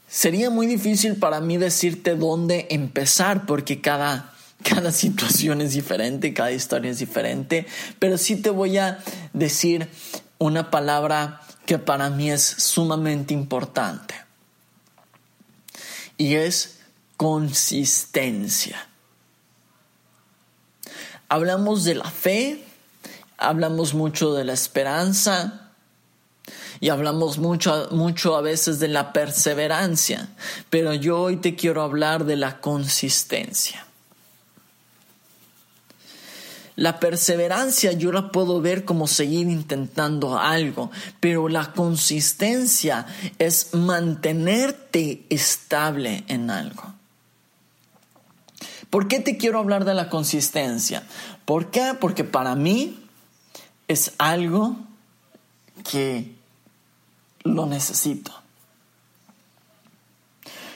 Sería 0.06 0.50
muy 0.50 0.66
difícil 0.66 1.16
para 1.16 1.40
mí 1.40 1.56
decirte 1.56 2.14
dónde 2.14 2.66
empezar 2.70 3.46
porque 3.46 3.80
cada 3.80 4.35
cada 4.68 4.90
situación 4.90 5.60
es 5.60 5.72
diferente, 5.72 6.34
cada 6.34 6.50
historia 6.50 6.90
es 6.90 6.98
diferente, 6.98 7.66
pero 7.98 8.18
sí 8.18 8.36
te 8.36 8.50
voy 8.50 8.78
a 8.78 8.98
decir 9.32 9.88
una 10.38 10.70
palabra 10.70 11.40
que 11.66 11.78
para 11.78 12.10
mí 12.10 12.30
es 12.30 12.42
sumamente 12.42 13.32
importante 13.32 14.14
y 16.18 16.34
es 16.34 16.80
consistencia. 17.16 18.88
Hablamos 21.28 21.84
de 21.84 21.94
la 21.94 22.10
fe, 22.10 22.64
hablamos 23.38 23.94
mucho 23.94 24.34
de 24.34 24.44
la 24.44 24.52
esperanza 24.52 25.70
y 26.80 26.88
hablamos 26.88 27.38
mucho, 27.38 27.88
mucho 27.92 28.36
a 28.36 28.40
veces 28.40 28.80
de 28.80 28.88
la 28.88 29.12
perseverancia, 29.12 30.28
pero 30.70 30.92
yo 30.92 31.20
hoy 31.20 31.36
te 31.36 31.54
quiero 31.54 31.82
hablar 31.82 32.24
de 32.24 32.36
la 32.36 32.60
consistencia. 32.60 33.85
La 36.76 37.00
perseverancia 37.00 37.92
yo 37.92 38.12
la 38.12 38.30
puedo 38.30 38.60
ver 38.60 38.84
como 38.84 39.06
seguir 39.06 39.48
intentando 39.48 40.38
algo, 40.38 40.90
pero 41.20 41.48
la 41.48 41.72
consistencia 41.72 43.06
es 43.38 43.74
mantenerte 43.74 45.24
estable 45.30 46.24
en 46.28 46.50
algo. 46.50 46.94
¿Por 48.90 49.08
qué 49.08 49.20
te 49.20 49.38
quiero 49.38 49.58
hablar 49.58 49.86
de 49.86 49.94
la 49.94 50.10
consistencia? 50.10 51.02
¿Por 51.46 51.70
qué? 51.70 51.94
Porque 51.98 52.24
para 52.24 52.54
mí 52.54 53.02
es 53.88 54.12
algo 54.18 54.76
que 55.90 56.34
lo 57.42 57.64
necesito. 57.64 58.32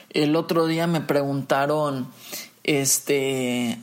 El 0.09 0.35
otro 0.35 0.67
día 0.67 0.87
me 0.87 1.03
preguntaron 1.03 2.09
este 2.65 3.79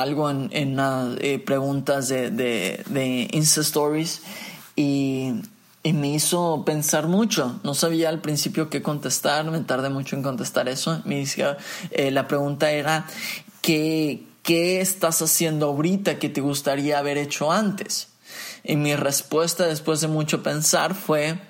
algo 0.00 0.30
en, 0.30 0.48
en 0.52 0.76
eh, 1.20 1.38
preguntas 1.38 2.08
de, 2.08 2.30
de, 2.30 3.28
Insta 3.32 3.60
Stories 3.60 4.22
y, 4.76 5.32
me 5.84 6.14
hizo 6.14 6.62
pensar 6.64 7.08
mucho. 7.08 7.60
No 7.64 7.74
sabía 7.74 8.08
al 8.08 8.20
principio 8.20 8.70
qué 8.70 8.82
contestar, 8.82 9.44
me 9.50 9.60
tardé 9.60 9.90
mucho 9.90 10.14
en 10.14 10.22
contestar 10.22 10.68
eso. 10.68 11.02
Me 11.04 11.16
dice, 11.18 11.56
eh, 11.90 12.12
la 12.12 12.28
pregunta 12.28 12.70
era, 12.70 13.06
¿qué, 13.62 14.24
¿qué 14.44 14.80
estás 14.80 15.20
haciendo 15.22 15.66
ahorita 15.66 16.20
que 16.20 16.28
te 16.28 16.40
gustaría 16.40 16.98
haber 16.98 17.18
hecho 17.18 17.50
antes? 17.50 18.08
Y 18.62 18.76
mi 18.76 18.94
respuesta 18.94 19.66
después 19.66 20.00
de 20.00 20.06
mucho 20.06 20.44
pensar 20.44 20.94
fue 20.94 21.40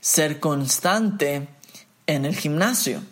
ser 0.00 0.40
constante 0.40 1.48
en 2.08 2.24
el 2.24 2.34
gimnasio. 2.34 3.02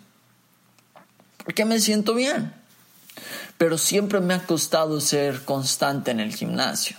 Porque 1.37 1.63
me 1.63 1.79
siento 1.79 2.13
bien 2.15 2.64
pero 3.57 3.77
siempre 3.77 4.19
me 4.19 4.33
ha 4.33 4.45
costado 4.45 4.99
ser 4.99 5.43
constante 5.43 6.11
en 6.11 6.19
el 6.19 6.35
gimnasio. 6.35 6.97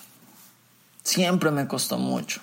Siempre 1.03 1.51
me 1.51 1.69
costó 1.69 1.99
mucho. 1.99 2.41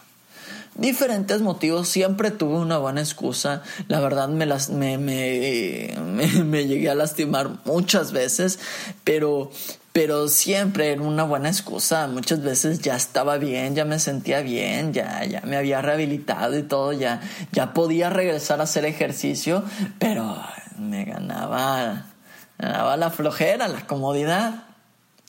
Diferentes 0.76 1.42
motivos, 1.42 1.88
siempre 1.88 2.32
tuve 2.32 2.56
una 2.56 2.80
buena 2.80 3.02
excusa. 3.02 3.62
La 3.88 4.00
verdad 4.00 4.28
me, 4.30 4.46
las, 4.46 4.70
me, 4.70 4.98
me, 4.98 5.96
me, 6.46 6.66
llegué 6.66 6.90
a 6.90 6.96
lastimar 6.96 7.60
muchas 7.66 8.12
veces, 8.12 8.60
pero, 9.04 9.52
pero 9.92 10.28
siempre 10.30 10.92
era 10.92 11.02
una 11.02 11.26
buena 11.26 11.50
excusa. 11.50 12.08
Muchas 12.08 12.42
veces 12.42 12.80
ya 12.80 12.96
estaba 12.96 13.38
bien, 13.38 13.76
ya 13.76 13.86
me 13.86 14.00
sentía 14.00 14.42
bien, 14.42 14.94
ya, 14.94 15.24
ya 15.26 15.42
me 15.42 15.58
había 15.58 15.82
rehabilitado 15.82 16.58
y 16.58 16.64
todo, 16.64 16.92
ya, 16.92 17.22
ya 17.52 17.74
podía 17.74 18.10
regresar 18.10 18.60
a 18.60 18.64
hacer 18.64 18.86
ejercicio, 18.86 19.64
pero 20.00 20.42
me 20.80 21.06
ganaba 21.06 22.13
va 22.62 22.98
la 22.98 23.10
flojera, 23.10 23.68
la 23.68 23.86
comodidad. 23.88 24.66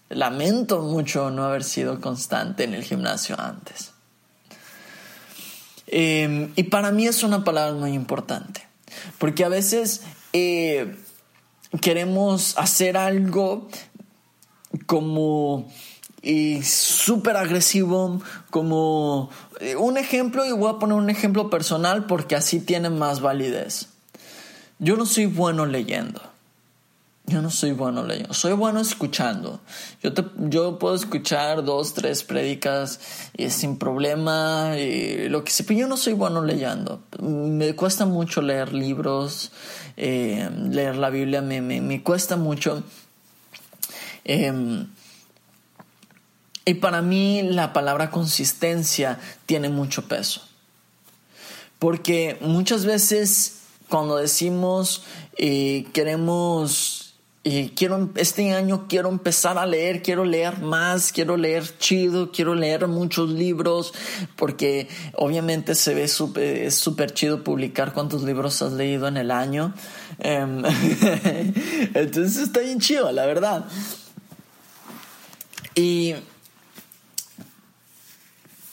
Lamento 0.09 0.83
mucho 0.83 1.31
no 1.31 1.45
haber 1.45 1.65
sido 1.65 2.01
constante 2.01 2.65
en 2.65 2.75
el 2.75 2.85
gimnasio 2.85 3.41
antes. 3.41 3.93
Em, 5.87 6.53
y 6.57 6.65
para 6.65 6.91
mí 6.91 7.07
es 7.07 7.23
una 7.23 7.45
palabra 7.45 7.75
muy 7.75 7.93
importante, 7.93 8.67
porque 9.19 9.45
a 9.45 9.49
veces 9.49 10.03
eh, 10.33 10.97
queremos 11.81 12.57
hacer 12.59 12.97
algo 12.97 13.69
como 14.87 15.69
súper 16.63 17.37
agresivo, 17.37 18.23
como 18.51 19.29
eh, 19.61 19.77
un 19.77 19.99
ejemplo, 19.99 20.45
y 20.47 20.53
voy 20.53 20.71
a 20.71 20.79
poner 20.79 20.97
un 20.97 21.11
ejemplo 21.11 21.51
personal 21.51 22.07
porque 22.07 22.35
así 22.35 22.61
tiene 22.61 22.89
más 22.89 23.21
validez. 23.21 23.89
Yo 24.79 24.97
no 24.97 25.07
soy 25.07 25.27
bueno 25.27 25.67
leyendo. 25.67 26.21
Yo 27.27 27.41
no 27.41 27.51
soy 27.51 27.73
bueno 27.73 28.05
leyendo, 28.05 28.35
soy 28.35 28.53
bueno 28.53 28.81
escuchando. 28.81 29.61
Yo, 30.03 30.13
te, 30.13 30.25
yo 30.37 30.79
puedo 30.79 30.95
escuchar 30.95 31.65
dos, 31.65 31.95
tres 31.95 32.23
prédicas 32.23 33.01
y 33.35 33.49
sin 33.49 33.79
problema, 33.79 34.77
y 34.79 35.31
lo 35.31 35.43
que 35.43 35.51
sé, 35.51 35.65
pero 35.65 35.81
yo 35.81 35.89
no 35.89 35.97
soy 35.97 36.13
bueno 36.13 36.43
leyendo. 36.45 37.03
Me 37.21 37.75
cuesta 37.75 38.05
mucho 38.05 38.43
leer 38.43 38.75
libros, 38.75 39.53
eh, 39.97 40.51
leer 40.71 40.97
la 40.97 41.09
Biblia, 41.09 41.41
me, 41.41 41.63
me, 41.63 41.81
me 41.81 42.03
cuesta 42.03 42.37
mucho. 42.37 42.83
Em, 44.25 44.89
y 46.67 46.75
para 46.75 47.01
mí 47.01 47.43
la 47.43 47.73
palabra 47.73 48.11
consistencia 48.11 49.19
tiene 49.47 49.71
mucho 49.71 50.09
peso. 50.09 50.43
Porque 51.79 52.37
muchas 52.43 52.85
veces 52.85 53.61
cuando 53.89 54.17
decimos 54.17 55.05
eh, 55.37 55.87
queremos 55.93 57.04
y 57.47 57.69
quiero, 57.69 58.09
este 58.17 58.55
año 58.55 58.87
quiero 58.89 59.11
empezar 59.11 59.59
a 59.59 59.67
leer, 59.67 60.01
quiero 60.01 60.25
leer 60.25 60.61
más, 60.61 61.13
quiero 61.13 61.37
leer 61.37 61.77
chido, 61.77 62.33
quiero 62.33 62.55
leer 62.55 62.89
muchos 62.89 63.29
libros, 63.29 63.93
porque 64.35 64.89
obviamente 65.13 65.75
se 65.75 65.93
ve 65.93 66.09
súper, 66.09 66.63
es 66.63 66.75
súper 66.75 67.13
chido 67.13 67.45
publicar 67.45 67.93
cuántos 67.93 68.23
libros 68.23 68.63
has 68.63 68.73
leído 68.73 69.09
en 69.09 69.19
el 69.19 69.31
año. 69.31 69.75
Em, 70.21 70.63
entonces 71.95 72.39
está 72.39 72.61
bien 72.61 72.81
chido, 72.81 73.13
la 73.13 73.27
verdad. 73.27 73.67
Y 75.75 76.15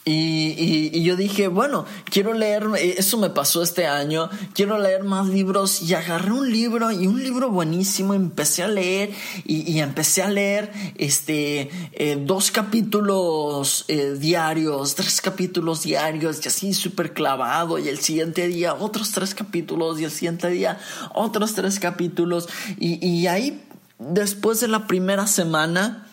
y, 0.03 1.03
yo 1.03 1.15
dije, 1.15 1.47
bueno, 1.47 1.85
quiero 2.05 2.33
leer, 2.33 2.67
eh, 2.77 2.95
eso 2.97 3.19
me 3.19 3.29
pasó 3.29 3.61
este 3.61 3.85
año, 3.85 4.29
quiero 4.53 4.79
leer 4.79 5.03
más 5.03 5.27
libros. 5.27 5.83
Y 5.83 5.93
agarré 5.93 6.31
un 6.31 6.51
libro 6.51 6.91
y 6.91 7.05
un 7.05 7.21
libro 7.21 7.51
buenísimo, 7.51 8.15
empecé 8.15 8.63
a 8.63 8.67
leer 8.67 9.11
y, 9.45 9.79
empecé 9.79 10.23
a 10.23 10.29
leer 10.29 10.71
este, 10.97 11.69
eh, 11.93 12.17
dos 12.19 12.49
capítulos 12.49 13.85
eh, 13.89 14.15
diarios, 14.17 14.95
tres 14.95 15.21
capítulos 15.21 15.83
diarios 15.83 16.43
y 16.43 16.47
así 16.47 16.73
súper 16.73 17.13
clavado 17.13 17.77
y 17.77 17.87
el 17.87 17.99
siguiente 17.99 18.47
día 18.47 18.73
otros 18.73 19.11
tres 19.11 19.35
capítulos 19.35 19.99
y 19.99 20.03
el 20.03 20.11
siguiente 20.11 20.49
día 20.49 20.79
otros 21.13 21.53
tres 21.53 21.79
capítulos. 21.79 22.49
Y, 22.79 23.05
y 23.05 23.27
ahí 23.27 23.61
después 23.99 24.59
de 24.61 24.67
la 24.67 24.87
primera 24.87 25.27
semana, 25.27 26.07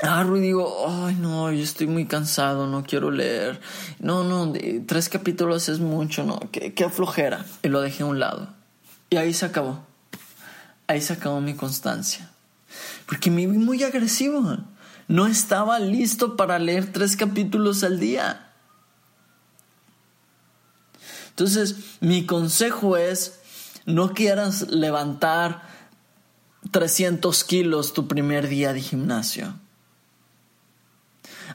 agarro 0.00 0.36
y 0.36 0.40
digo, 0.40 0.86
ay 0.88 1.14
no, 1.14 1.52
yo 1.52 1.62
estoy 1.62 1.86
muy 1.86 2.06
cansado, 2.06 2.66
no 2.66 2.84
quiero 2.84 3.10
leer. 3.10 3.60
No, 3.98 4.24
no, 4.24 4.52
tres 4.86 5.08
capítulos 5.08 5.68
es 5.68 5.80
mucho, 5.80 6.24
no, 6.24 6.40
qué, 6.50 6.74
qué 6.74 6.88
flojera. 6.88 7.44
Y 7.62 7.68
lo 7.68 7.80
dejé 7.80 8.02
a 8.02 8.06
un 8.06 8.18
lado. 8.18 8.48
Y 9.10 9.16
ahí 9.16 9.32
se 9.32 9.46
acabó. 9.46 9.84
Ahí 10.86 11.00
se 11.00 11.12
acabó 11.12 11.40
mi 11.40 11.54
constancia. 11.54 12.30
Porque 13.06 13.30
me 13.30 13.46
vi 13.46 13.58
muy 13.58 13.82
agresivo. 13.82 14.58
No 15.06 15.26
estaba 15.26 15.78
listo 15.78 16.36
para 16.36 16.58
leer 16.58 16.92
tres 16.92 17.16
capítulos 17.16 17.84
al 17.84 18.00
día. 18.00 18.50
Entonces, 21.30 21.76
mi 22.00 22.26
consejo 22.26 22.96
es, 22.96 23.40
no 23.86 24.14
quieras 24.14 24.70
levantar 24.70 25.62
300 26.70 27.44
kilos 27.44 27.92
tu 27.92 28.08
primer 28.08 28.48
día 28.48 28.72
de 28.72 28.80
gimnasio 28.80 29.54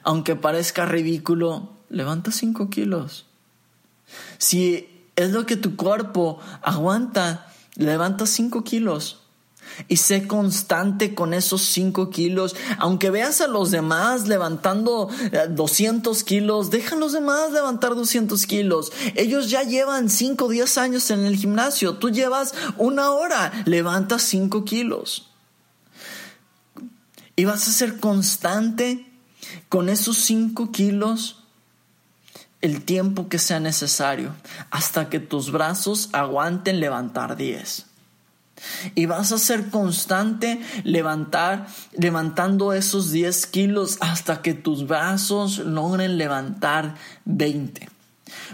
aunque 0.02 0.36
parezca 0.36 0.86
ridículo, 0.86 1.70
levanta 1.88 2.32
5 2.32 2.70
kilos. 2.70 3.26
Si 4.38 4.88
es 5.16 5.30
lo 5.30 5.46
que 5.46 5.56
tu 5.56 5.76
cuerpo 5.76 6.38
aguanta, 6.62 7.52
levanta 7.76 8.26
5 8.26 8.64
kilos. 8.64 9.18
Y 9.88 9.98
sé 9.98 10.26
constante 10.26 11.14
con 11.14 11.32
esos 11.32 11.62
5 11.62 12.10
kilos. 12.10 12.56
Aunque 12.78 13.10
veas 13.10 13.40
a 13.40 13.46
los 13.46 13.70
demás 13.70 14.26
levantando 14.26 15.08
200 15.50 16.20
eh, 16.20 16.24
kilos, 16.24 16.70
deja 16.70 16.96
a 16.96 16.98
los 16.98 17.12
demás 17.12 17.52
levantar 17.52 17.94
200 17.94 18.46
kilos. 18.46 18.92
Ellos 19.14 19.50
ya 19.50 19.62
llevan 19.62 20.08
5 20.08 20.44
o 20.44 20.48
10 20.48 20.78
años 20.78 21.10
en 21.10 21.24
el 21.24 21.36
gimnasio. 21.36 21.94
Tú 21.96 22.10
llevas 22.10 22.54
una 22.78 23.12
hora, 23.12 23.52
levanta 23.66 24.18
5 24.18 24.64
kilos. 24.64 25.28
Y 27.36 27.44
vas 27.44 27.68
a 27.68 27.72
ser 27.72 28.00
constante 28.00 29.09
con 29.68 29.88
esos 29.88 30.18
5 30.18 30.72
kilos 30.72 31.44
el 32.60 32.82
tiempo 32.82 33.28
que 33.28 33.38
sea 33.38 33.60
necesario 33.60 34.34
hasta 34.70 35.08
que 35.08 35.18
tus 35.18 35.50
brazos 35.50 36.10
aguanten 36.12 36.80
levantar 36.80 37.36
10. 37.36 37.86
Y 38.94 39.06
vas 39.06 39.32
a 39.32 39.38
ser 39.38 39.70
constante 39.70 40.60
levantar, 40.84 41.66
levantando 41.92 42.74
esos 42.74 43.10
10 43.10 43.46
kilos 43.46 43.96
hasta 44.00 44.42
que 44.42 44.52
tus 44.52 44.86
brazos 44.86 45.58
logren 45.58 46.18
levantar 46.18 46.94
20. 47.24 47.88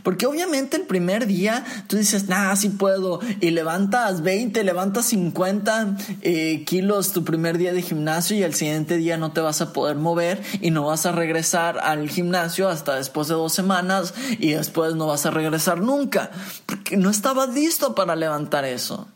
Porque 0.03 0.27
obviamente 0.27 0.77
el 0.77 0.85
primer 0.85 1.27
día 1.27 1.64
tú 1.87 1.97
dices, 1.97 2.29
nada, 2.29 2.55
sí 2.57 2.68
puedo, 2.68 3.20
y 3.41 3.51
levantas 3.51 4.22
20, 4.22 4.62
levantas 4.64 5.07
50 5.07 5.97
eh, 6.22 6.64
kilos 6.64 7.12
tu 7.12 7.24
primer 7.24 7.59
día 7.59 7.72
de 7.72 7.83
gimnasio 7.83 8.37
y 8.37 8.43
el 8.43 8.55
siguiente 8.55 8.97
día 8.97 9.16
no 9.16 9.33
te 9.33 9.41
vas 9.41 9.61
a 9.61 9.72
poder 9.72 9.97
mover 9.97 10.43
y 10.61 10.70
no 10.70 10.85
vas 10.87 11.07
a 11.07 11.12
regresar 11.12 11.79
al 11.79 12.09
gimnasio 12.09 12.68
hasta 12.68 12.97
después 12.97 13.29
de 13.29 13.35
dos 13.35 13.53
semanas 13.53 14.14
y 14.39 14.53
después 14.53 14.95
no 14.95 15.07
vas 15.07 15.27
a 15.27 15.31
regresar 15.31 15.81
nunca, 15.81 16.31
porque 16.66 16.97
no 16.97 17.11
estabas 17.11 17.55
listo 17.55 17.95
para 17.95 18.16
levantar 18.16 18.64
eso. 18.64 19.09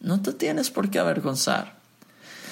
No 0.00 0.22
te 0.22 0.32
tienes 0.32 0.70
por 0.70 0.90
qué 0.90 0.98
avergonzar. 0.98 1.76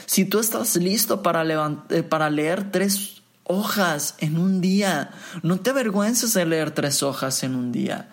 Si 0.07 0.25
tú 0.25 0.39
estás 0.39 0.77
listo 0.77 1.23
para, 1.23 1.45
eh, 1.91 2.03
para 2.03 2.31
leer 2.31 2.71
tres 2.71 3.16
hojas 3.49 4.15
en 4.19 4.39
un 4.39 4.61
día. 4.61 5.11
No 5.43 5.61
te 5.61 5.71
avergüences 5.71 6.35
de 6.35 6.47
leer 6.47 6.71
tres 6.71 7.03
hojas 7.03 7.43
en 7.43 7.55
un 7.55 7.73
día. 7.73 8.09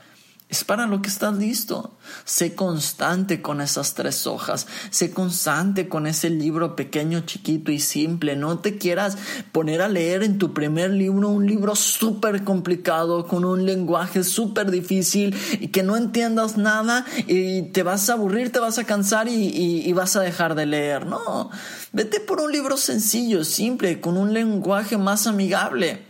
Es 0.53 0.63
para 0.63 0.85
lo 0.85 1.01
que 1.01 1.09
estás 1.09 1.35
listo. 1.35 1.97
Sé 2.25 2.53
constante 2.53 3.41
con 3.41 3.59
esas 3.59 3.95
tres 3.95 4.27
hojas. 4.27 4.67
Sé 4.91 5.09
constante 5.09 5.89
con 5.89 6.05
ese 6.05 6.29
libro 6.29 6.75
pequeño, 6.75 7.21
chiquito 7.21 7.71
y 7.71 7.79
simple. 7.79 8.35
No 8.35 8.59
te 8.59 8.77
quieras 8.77 9.17
poner 9.51 9.81
a 9.81 9.89
leer 9.89 10.21
en 10.21 10.37
tu 10.37 10.53
primer 10.53 10.91
libro 10.91 11.29
un 11.29 11.47
libro 11.47 11.75
súper 11.75 12.43
complicado, 12.43 13.25
con 13.27 13.45
un 13.45 13.65
lenguaje 13.65 14.23
súper 14.23 14.69
difícil 14.69 15.35
y 15.59 15.69
que 15.69 15.81
no 15.81 15.97
entiendas 15.97 16.55
nada 16.55 17.03
y 17.25 17.63
te 17.71 17.81
vas 17.81 18.11
a 18.11 18.13
aburrir, 18.13 18.51
te 18.51 18.59
vas 18.59 18.77
a 18.77 18.83
cansar 18.83 19.27
y, 19.27 19.47
y 19.57 19.91
vas 19.93 20.15
a 20.15 20.21
dejar 20.21 20.53
de 20.53 20.67
leer. 20.67 21.07
No, 21.07 21.49
vete 21.93 22.19
por 22.19 22.39
un 22.39 22.51
libro 22.51 22.77
sencillo, 22.77 23.43
simple, 23.43 23.99
con 23.99 24.17
un 24.17 24.35
lenguaje 24.35 24.99
más 24.99 25.25
amigable. 25.25 26.03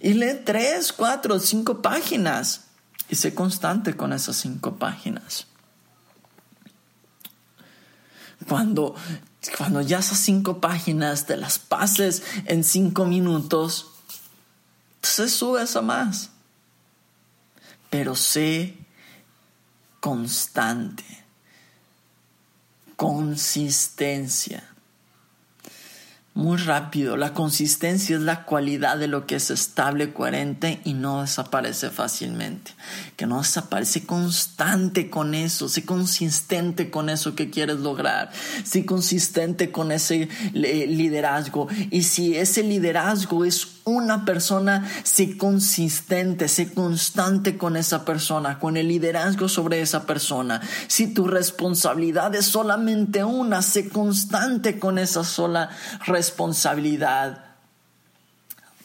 Y 0.00 0.14
lee 0.14 0.40
tres, 0.44 0.92
cuatro, 0.92 1.38
cinco 1.38 1.80
páginas 1.80 2.65
y 3.08 3.16
sé 3.16 3.34
constante 3.34 3.96
con 3.96 4.12
esas 4.12 4.36
cinco 4.36 4.76
páginas. 4.76 5.46
Cuando, 8.48 8.94
cuando 9.56 9.80
ya 9.80 9.98
esas 9.98 10.18
cinco 10.18 10.60
páginas 10.60 11.26
te 11.26 11.36
las 11.36 11.58
pases 11.58 12.22
en 12.44 12.64
cinco 12.64 13.06
minutos, 13.06 13.86
se 15.02 15.28
subes 15.28 15.76
a 15.76 15.82
más. 15.82 16.30
Pero 17.90 18.14
sé 18.14 18.76
constante, 20.00 21.04
consistencia 22.96 24.75
muy 26.36 26.58
rápido. 26.58 27.16
La 27.16 27.32
consistencia 27.32 28.14
es 28.14 28.22
la 28.22 28.44
cualidad 28.44 28.98
de 28.98 29.08
lo 29.08 29.26
que 29.26 29.36
es 29.36 29.50
estable, 29.50 30.12
coherente 30.12 30.80
y 30.84 30.92
no 30.92 31.22
desaparece 31.22 31.88
fácilmente. 31.88 32.72
Que 33.16 33.26
no 33.26 33.38
desaparece 33.38 34.04
constante 34.04 35.08
con 35.08 35.34
eso, 35.34 35.70
sé 35.70 35.86
consistente 35.86 36.90
con 36.90 37.08
eso 37.08 37.34
que 37.34 37.48
quieres 37.48 37.78
lograr, 37.78 38.30
sé 38.64 38.84
consistente 38.84 39.72
con 39.72 39.90
ese 39.90 40.28
liderazgo. 40.52 41.68
Y 41.90 42.02
si 42.02 42.36
ese 42.36 42.62
liderazgo 42.62 43.46
es 43.46 43.75
una 43.86 44.24
persona, 44.24 44.84
sé 45.04 45.36
consistente, 45.36 46.48
sé 46.48 46.74
constante 46.74 47.56
con 47.56 47.76
esa 47.76 48.04
persona, 48.04 48.58
con 48.58 48.76
el 48.76 48.88
liderazgo 48.88 49.48
sobre 49.48 49.80
esa 49.80 50.06
persona. 50.06 50.60
Si 50.88 51.14
tu 51.14 51.28
responsabilidad 51.28 52.34
es 52.34 52.46
solamente 52.46 53.22
una, 53.22 53.62
sé 53.62 53.88
constante 53.88 54.80
con 54.80 54.98
esa 54.98 55.22
sola 55.22 55.70
responsabilidad. 56.04 57.45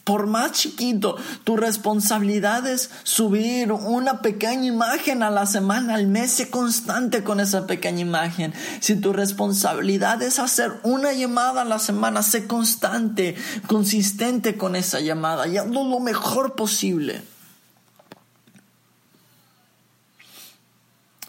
Por 0.04 0.26
más 0.26 0.52
chiquito, 0.52 1.16
tu 1.44 1.56
responsabilidad 1.56 2.66
es 2.66 2.90
subir 3.04 3.70
una 3.70 4.20
pequeña 4.20 4.66
imagen 4.66 5.22
a 5.22 5.30
la 5.30 5.46
semana, 5.46 5.94
al 5.94 6.08
mes, 6.08 6.32
sé 6.32 6.50
constante 6.50 7.22
con 7.22 7.38
esa 7.38 7.68
pequeña 7.68 8.00
imagen. 8.00 8.52
Si 8.80 8.96
tu 8.96 9.12
responsabilidad 9.12 10.20
es 10.22 10.40
hacer 10.40 10.72
una 10.82 11.12
llamada 11.12 11.62
a 11.62 11.64
la 11.64 11.78
semana, 11.78 12.22
sé 12.22 12.48
constante, 12.48 13.36
consistente 13.68 14.56
con 14.56 14.74
esa 14.74 14.98
llamada 14.98 15.46
y 15.46 15.56
hazlo 15.56 15.84
lo 15.84 16.00
mejor 16.00 16.56
posible. 16.56 17.22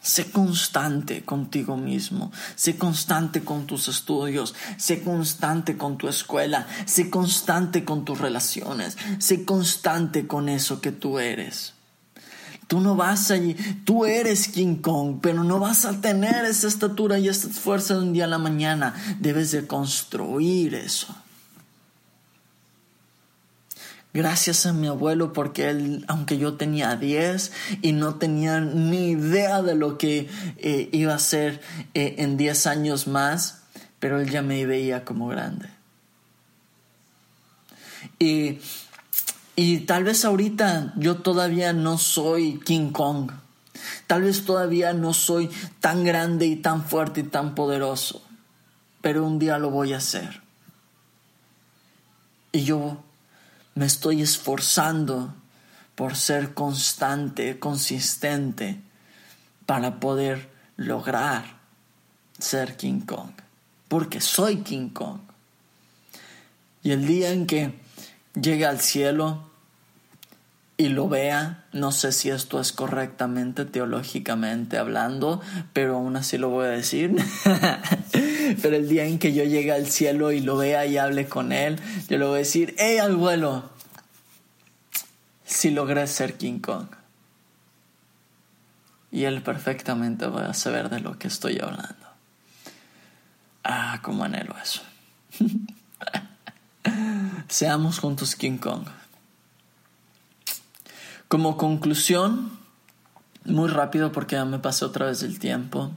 Sé 0.04 0.32
constante 0.32 1.24
contigo 1.24 1.78
mismo, 1.78 2.34
sé 2.56 2.78
constante 2.78 3.42
con 3.46 3.66
tus 3.66 3.88
estudios, 3.88 4.54
sé 4.78 5.02
constante 5.02 5.78
con 5.78 5.98
tu 5.98 6.10
escuela, 6.10 6.68
sé 6.86 7.10
constante 7.10 7.86
con 7.86 8.04
tus 8.04 8.20
relaciones, 8.20 8.98
sé 9.20 9.46
constante 9.46 10.28
con 10.28 10.50
eso 10.50 10.82
que 10.82 10.92
tú 10.92 11.20
eres. 11.20 11.74
Tú 12.68 12.82
no 12.82 12.98
vas 12.98 13.32
allí, 13.32 13.56
tú 13.86 14.06
eres 14.06 14.50
King 14.50 14.76
Kong, 14.76 15.20
pero 15.22 15.46
no 15.46 15.60
vas 15.60 15.86
a 15.86 16.02
tener 16.02 16.44
esa 16.44 16.68
estatura 16.68 17.18
y 17.18 17.30
esa 17.30 17.48
fuerza 17.48 17.94
de 17.94 18.02
un 18.02 18.12
día 18.12 18.26
a 18.26 18.28
la 18.28 18.38
mañana. 18.38 18.94
Debes 19.22 19.52
de 19.52 19.68
construir 19.68 20.76
eso. 20.76 21.16
Gracias 24.14 24.68
a 24.68 24.74
mi 24.74 24.86
abuelo 24.86 25.34
porque 25.34 25.70
él, 25.70 26.06
aunque 26.08 26.38
yo 26.38 26.54
tenía 26.54 26.96
10 26.96 27.52
y 27.82 27.94
no 27.94 28.16
tenía 28.16 28.60
ni 28.60 29.10
idea 29.10 29.64
de 29.64 29.74
lo 29.74 29.98
que 29.98 30.30
eh, 30.58 30.88
iba 30.92 31.16
a 31.16 31.20
ser 31.20 31.62
eh, 31.96 32.16
en 32.20 32.38
10 32.38 32.68
años 32.68 33.08
más, 33.08 33.64
pero 34.00 34.22
él 34.22 34.30
ya 34.30 34.44
me 34.44 34.68
veía 34.68 35.04
como 35.04 35.28
grande. 35.30 35.68
Y, 38.20 38.60
y 39.56 39.80
tal 39.80 40.04
vez 40.04 40.26
ahorita 40.26 40.94
yo 40.96 41.18
todavía 41.18 41.74
no 41.74 41.98
soy 41.98 42.60
King 42.60 42.92
Kong. 42.92 43.32
Tal 44.06 44.22
vez 44.22 44.46
todavía 44.46 44.94
no 44.94 45.14
soy 45.14 45.50
tan 45.80 46.04
grande 46.04 46.46
y 46.46 46.58
tan 46.58 46.86
fuerte 46.86 47.22
y 47.22 47.24
tan 47.24 47.56
poderoso. 47.56 48.24
Pero 49.02 49.26
un 49.26 49.40
día 49.40 49.58
lo 49.58 49.72
voy 49.72 49.94
a 49.94 49.98
hacer. 49.98 50.44
Y 52.52 52.64
yo 52.64 53.04
me 53.76 53.86
estoy 53.86 54.22
esforzando 54.22 55.34
por 55.96 56.16
ser 56.16 56.54
constante, 56.54 57.60
consistente, 57.60 58.80
para 59.66 60.00
poder 60.00 60.50
lograr 60.78 61.58
ser 62.38 62.76
King 62.78 63.02
Kong. 63.02 63.32
Porque 63.88 64.22
soy 64.22 64.58
King 64.58 64.90
Kong. 64.90 65.22
Y 66.82 66.92
el 66.92 67.08
día 67.08 67.32
en 67.32 67.48
que 67.48 67.80
llegue 68.34 68.66
al 68.66 68.82
cielo 68.82 69.50
y 70.76 70.90
lo 70.90 71.08
vea, 71.08 71.66
no 71.72 71.92
sé 71.92 72.12
si 72.12 72.30
esto 72.30 72.60
es 72.60 72.72
correctamente 72.72 73.66
teológicamente 73.66 74.78
hablando, 74.78 75.40
pero 75.72 75.96
aún 75.96 76.16
así 76.16 76.38
lo 76.38 76.50
voy 76.50 76.66
a 76.66 76.70
decir. 76.70 77.16
Pero 78.62 78.76
el 78.76 78.90
día 78.90 79.06
en 79.06 79.20
que 79.20 79.34
yo 79.34 79.44
llegue 79.46 79.72
al 79.72 79.88
cielo 79.88 80.32
y 80.32 80.42
lo 80.42 80.58
vea 80.58 80.86
y 80.86 80.98
hable 80.98 81.28
con 81.28 81.54
él, 81.54 81.80
yo 82.10 82.18
le 82.18 82.26
voy 82.26 82.36
a 82.36 82.38
decir, 82.40 82.76
hey 82.78 82.98
abuelo, 82.98 83.70
si 85.46 85.72
logré 85.72 86.06
ser 86.08 86.36
King 86.38 86.60
Kong. 86.60 86.88
Y 89.12 89.24
él 89.24 89.42
perfectamente 89.42 90.28
va 90.28 90.48
a 90.48 90.54
saber 90.54 90.90
de 90.90 91.00
lo 91.00 91.18
que 91.18 91.28
estoy 91.28 91.60
hablando. 91.60 92.08
Ah, 93.64 94.00
cómo 94.02 94.24
anhelo 94.26 94.56
eso. 94.62 94.82
Seamos 97.48 98.00
juntos 98.00 98.36
King 98.36 98.58
Kong. 98.58 98.86
Como 101.34 101.58
conclusión, 101.58 102.52
muy 103.44 103.68
rápido 103.68 104.12
porque 104.12 104.36
ya 104.36 104.46
me 104.46 104.60
pasé 104.60 104.86
otra 104.86 105.08
vez 105.08 105.24
el 105.24 105.40
tiempo. 105.40 105.90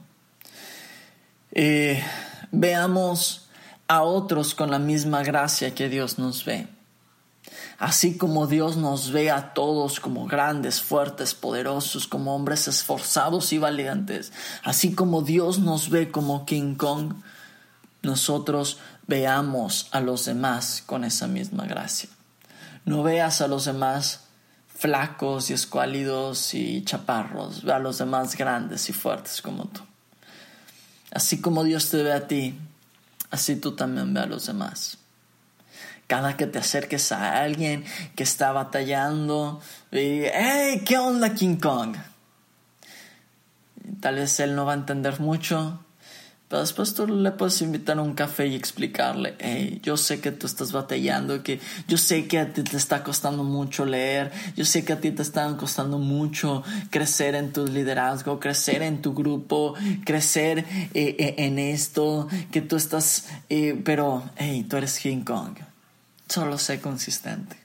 Eh, 1.53 2.03
veamos 2.53 3.47
a 3.87 4.03
otros 4.03 4.55
con 4.55 4.71
la 4.71 4.79
misma 4.79 5.23
gracia 5.23 5.75
que 5.75 5.91
Dios 5.91 6.19
nos 6.19 6.47
ve. 6.47 6.69
Así 7.79 8.17
como 8.17 8.47
Dios 8.47 8.79
nos 8.79 9.13
ve 9.13 9.31
a 9.31 9.53
todos 9.53 10.01
como 10.01 10.25
grandes, 10.27 10.81
fuertes, 10.81 11.35
poderosos, 11.35 12.07
como 12.07 12.35
hombres 12.35 12.67
esforzados 12.67 13.53
y 13.53 13.59
valientes, 13.59 14.33
así 14.65 14.95
como 14.95 15.21
Dios 15.21 15.59
nos 15.59 15.91
ve 15.91 16.11
como 16.11 16.47
King 16.47 16.77
Kong, 16.77 17.13
nosotros 18.01 18.79
veamos 19.07 19.89
a 19.91 20.01
los 20.01 20.25
demás 20.25 20.83
con 20.87 21.05
esa 21.05 21.27
misma 21.27 21.67
gracia. 21.67 22.09
No 22.87 23.03
veas 23.03 23.43
a 23.43 23.49
los 23.49 23.67
demás 23.67 24.26
flacos 24.77 25.51
y 25.51 25.55
escuálidos 25.55 26.53
y 26.55 26.85
chaparros, 26.85 27.65
ve 27.65 27.73
a 27.73 27.79
los 27.79 27.99
demás 27.99 28.37
grandes 28.37 28.89
y 28.91 28.93
fuertes 28.93 29.41
como 29.41 29.67
tú. 29.67 29.81
Así 31.11 31.41
como 31.41 31.65
Dios 31.65 31.89
te 31.89 32.03
ve 32.03 32.13
a 32.13 32.29
ti, 32.29 32.59
así 33.31 33.57
tú 33.57 33.73
también 33.75 34.13
ve 34.13 34.21
a 34.21 34.27
los 34.27 34.47
demás. 34.47 34.99
Cada 36.07 36.37
que 36.37 36.47
te 36.47 36.59
acerques 36.59 37.11
a 37.11 37.43
alguien 37.43 37.85
que 38.15 38.23
está 38.23 38.53
batallando, 38.53 39.61
y, 39.91 40.23
hey, 40.33 40.83
¿qué 40.85 40.99
onda 40.99 41.35
King 41.35 41.57
Kong? 41.57 41.97
Tal 44.01 44.17
vez 44.17 44.39
él 44.41 44.55
no 44.55 44.67
va 44.67 44.73
a 44.73 44.77
entender 44.77 45.21
mucho, 45.21 45.81
pero 46.49 46.61
después 46.61 46.95
tú 46.95 47.09
le 47.09 47.33
puedes 47.33 47.61
invitar 47.61 47.99
a 47.99 48.03
un 48.03 48.15
café 48.15 48.47
y 48.47 48.55
explicarle, 48.55 49.35
hey, 49.41 49.81
yo 49.83 49.97
sé 49.97 50.21
que 50.21 50.31
tú 50.31 50.47
estás 50.47 50.71
batallando, 50.71 51.43
que 51.43 51.59
yo 51.89 51.99
sé 51.99 52.29
que 52.29 52.39
a 52.39 52.53
ti 52.53 52.63
te 52.63 52.77
está 52.77 53.03
costando 53.03 53.43
mucho 53.43 53.85
leer, 53.85 54.31
yo 54.55 54.65
sé 54.65 54.85
que 54.85 54.93
a 54.93 55.01
ti 55.01 55.11
te 55.11 55.23
está 55.23 55.57
costando 55.57 55.99
mucho 55.99 56.63
crecer 56.91 57.35
en 57.35 57.53
tu 57.53 57.67
liderazgo, 57.67 58.39
crecer 58.39 58.83
en 58.83 59.03
tu 59.03 59.13
grupo, 59.13 59.75
crecer 60.05 60.61
eh, 60.95 61.17
eh, 61.19 61.35
en 61.39 61.59
esto, 61.59 62.29
que 62.53 62.61
tú 62.61 62.77
estás, 62.77 63.27
eh, 63.49 63.81
pero, 63.85 64.23
hey, 64.37 64.65
tú 64.69 64.77
eres 64.77 65.01
King 65.01 65.25
Kong, 65.25 65.57
solo 66.29 66.59
sé 66.59 66.81
consistente. 66.81 67.57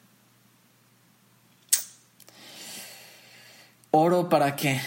Oro 3.92 4.28
para 4.28 4.56
que 4.56 4.82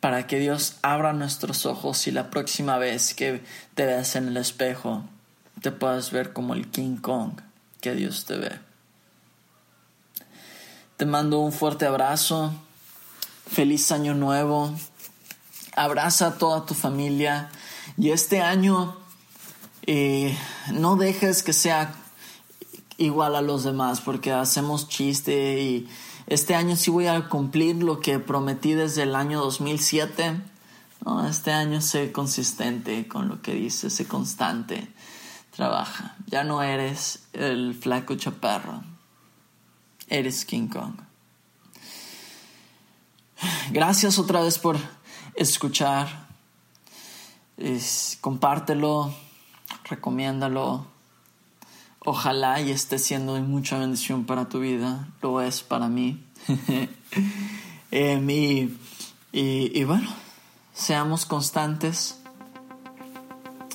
para 0.00 0.26
que 0.26 0.38
Dios 0.38 0.76
abra 0.82 1.12
nuestros 1.12 1.66
ojos 1.66 2.06
y 2.06 2.10
la 2.10 2.30
próxima 2.30 2.78
vez 2.78 3.14
que 3.14 3.42
te 3.74 3.86
veas 3.86 4.16
en 4.16 4.28
el 4.28 4.36
espejo 4.36 5.04
te 5.60 5.70
puedas 5.70 6.10
ver 6.10 6.32
como 6.32 6.54
el 6.54 6.70
King 6.70 6.96
Kong 6.96 7.40
que 7.80 7.94
Dios 7.94 8.24
te 8.24 8.36
ve. 8.36 8.58
Te 10.96 11.06
mando 11.06 11.40
un 11.40 11.52
fuerte 11.52 11.86
abrazo 11.86 12.52
Feliz 13.50 13.90
año 13.90 14.14
nuevo. 14.14 14.72
Abraza 15.74 16.28
a 16.28 16.38
toda 16.38 16.66
tu 16.66 16.74
familia. 16.74 17.50
Y 17.98 18.10
este 18.10 18.42
año 18.42 18.96
eh, 19.86 20.38
no 20.72 20.94
dejes 20.94 21.42
que 21.42 21.52
sea 21.52 21.92
igual 22.96 23.34
a 23.34 23.42
los 23.42 23.64
demás 23.64 24.00
porque 24.00 24.30
hacemos 24.30 24.88
chiste 24.88 25.60
y 25.60 25.88
este 26.30 26.54
año 26.54 26.76
sí 26.76 26.92
voy 26.92 27.08
a 27.08 27.28
cumplir 27.28 27.82
lo 27.82 27.98
que 27.98 28.20
prometí 28.20 28.72
desde 28.72 29.02
el 29.02 29.16
año 29.16 29.40
2007. 29.40 30.40
No, 31.04 31.26
este 31.26 31.50
año 31.50 31.80
sé 31.80 32.12
consistente 32.12 33.08
con 33.08 33.26
lo 33.26 33.42
que 33.42 33.52
dice, 33.52 33.90
sé 33.90 34.06
constante. 34.06 34.86
Trabaja. 35.50 36.14
Ya 36.26 36.44
no 36.44 36.62
eres 36.62 37.24
el 37.32 37.74
flaco 37.74 38.14
chaparro. 38.14 38.84
Eres 40.06 40.44
King 40.44 40.68
Kong. 40.68 40.94
Gracias 43.72 44.16
otra 44.20 44.40
vez 44.40 44.56
por 44.60 44.78
escuchar. 45.34 46.28
compártelo, 48.20 49.12
recomiéndalo. 49.82 50.86
Ojalá 52.04 52.60
y 52.60 52.70
esté 52.70 52.98
siendo 52.98 53.34
de 53.34 53.42
mucha 53.42 53.78
bendición 53.78 54.24
para 54.24 54.48
tu 54.48 54.60
vida. 54.60 55.08
Lo 55.22 55.40
es 55.40 55.62
para 55.62 55.88
mí. 55.88 56.24
Em, 57.92 58.30
y, 58.30 58.78
y 59.32 59.82
bueno, 59.82 60.08
seamos 60.72 61.26
constantes, 61.26 62.20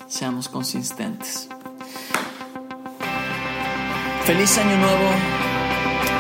seamos 0.07 0.47
consistentes. 0.47 1.49
Feliz 4.26 4.57
año 4.57 4.78
nuevo. 4.78 5.09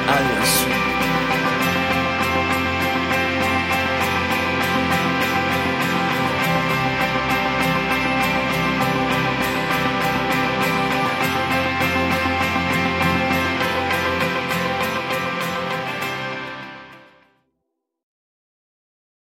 Adiós. 0.07 0.94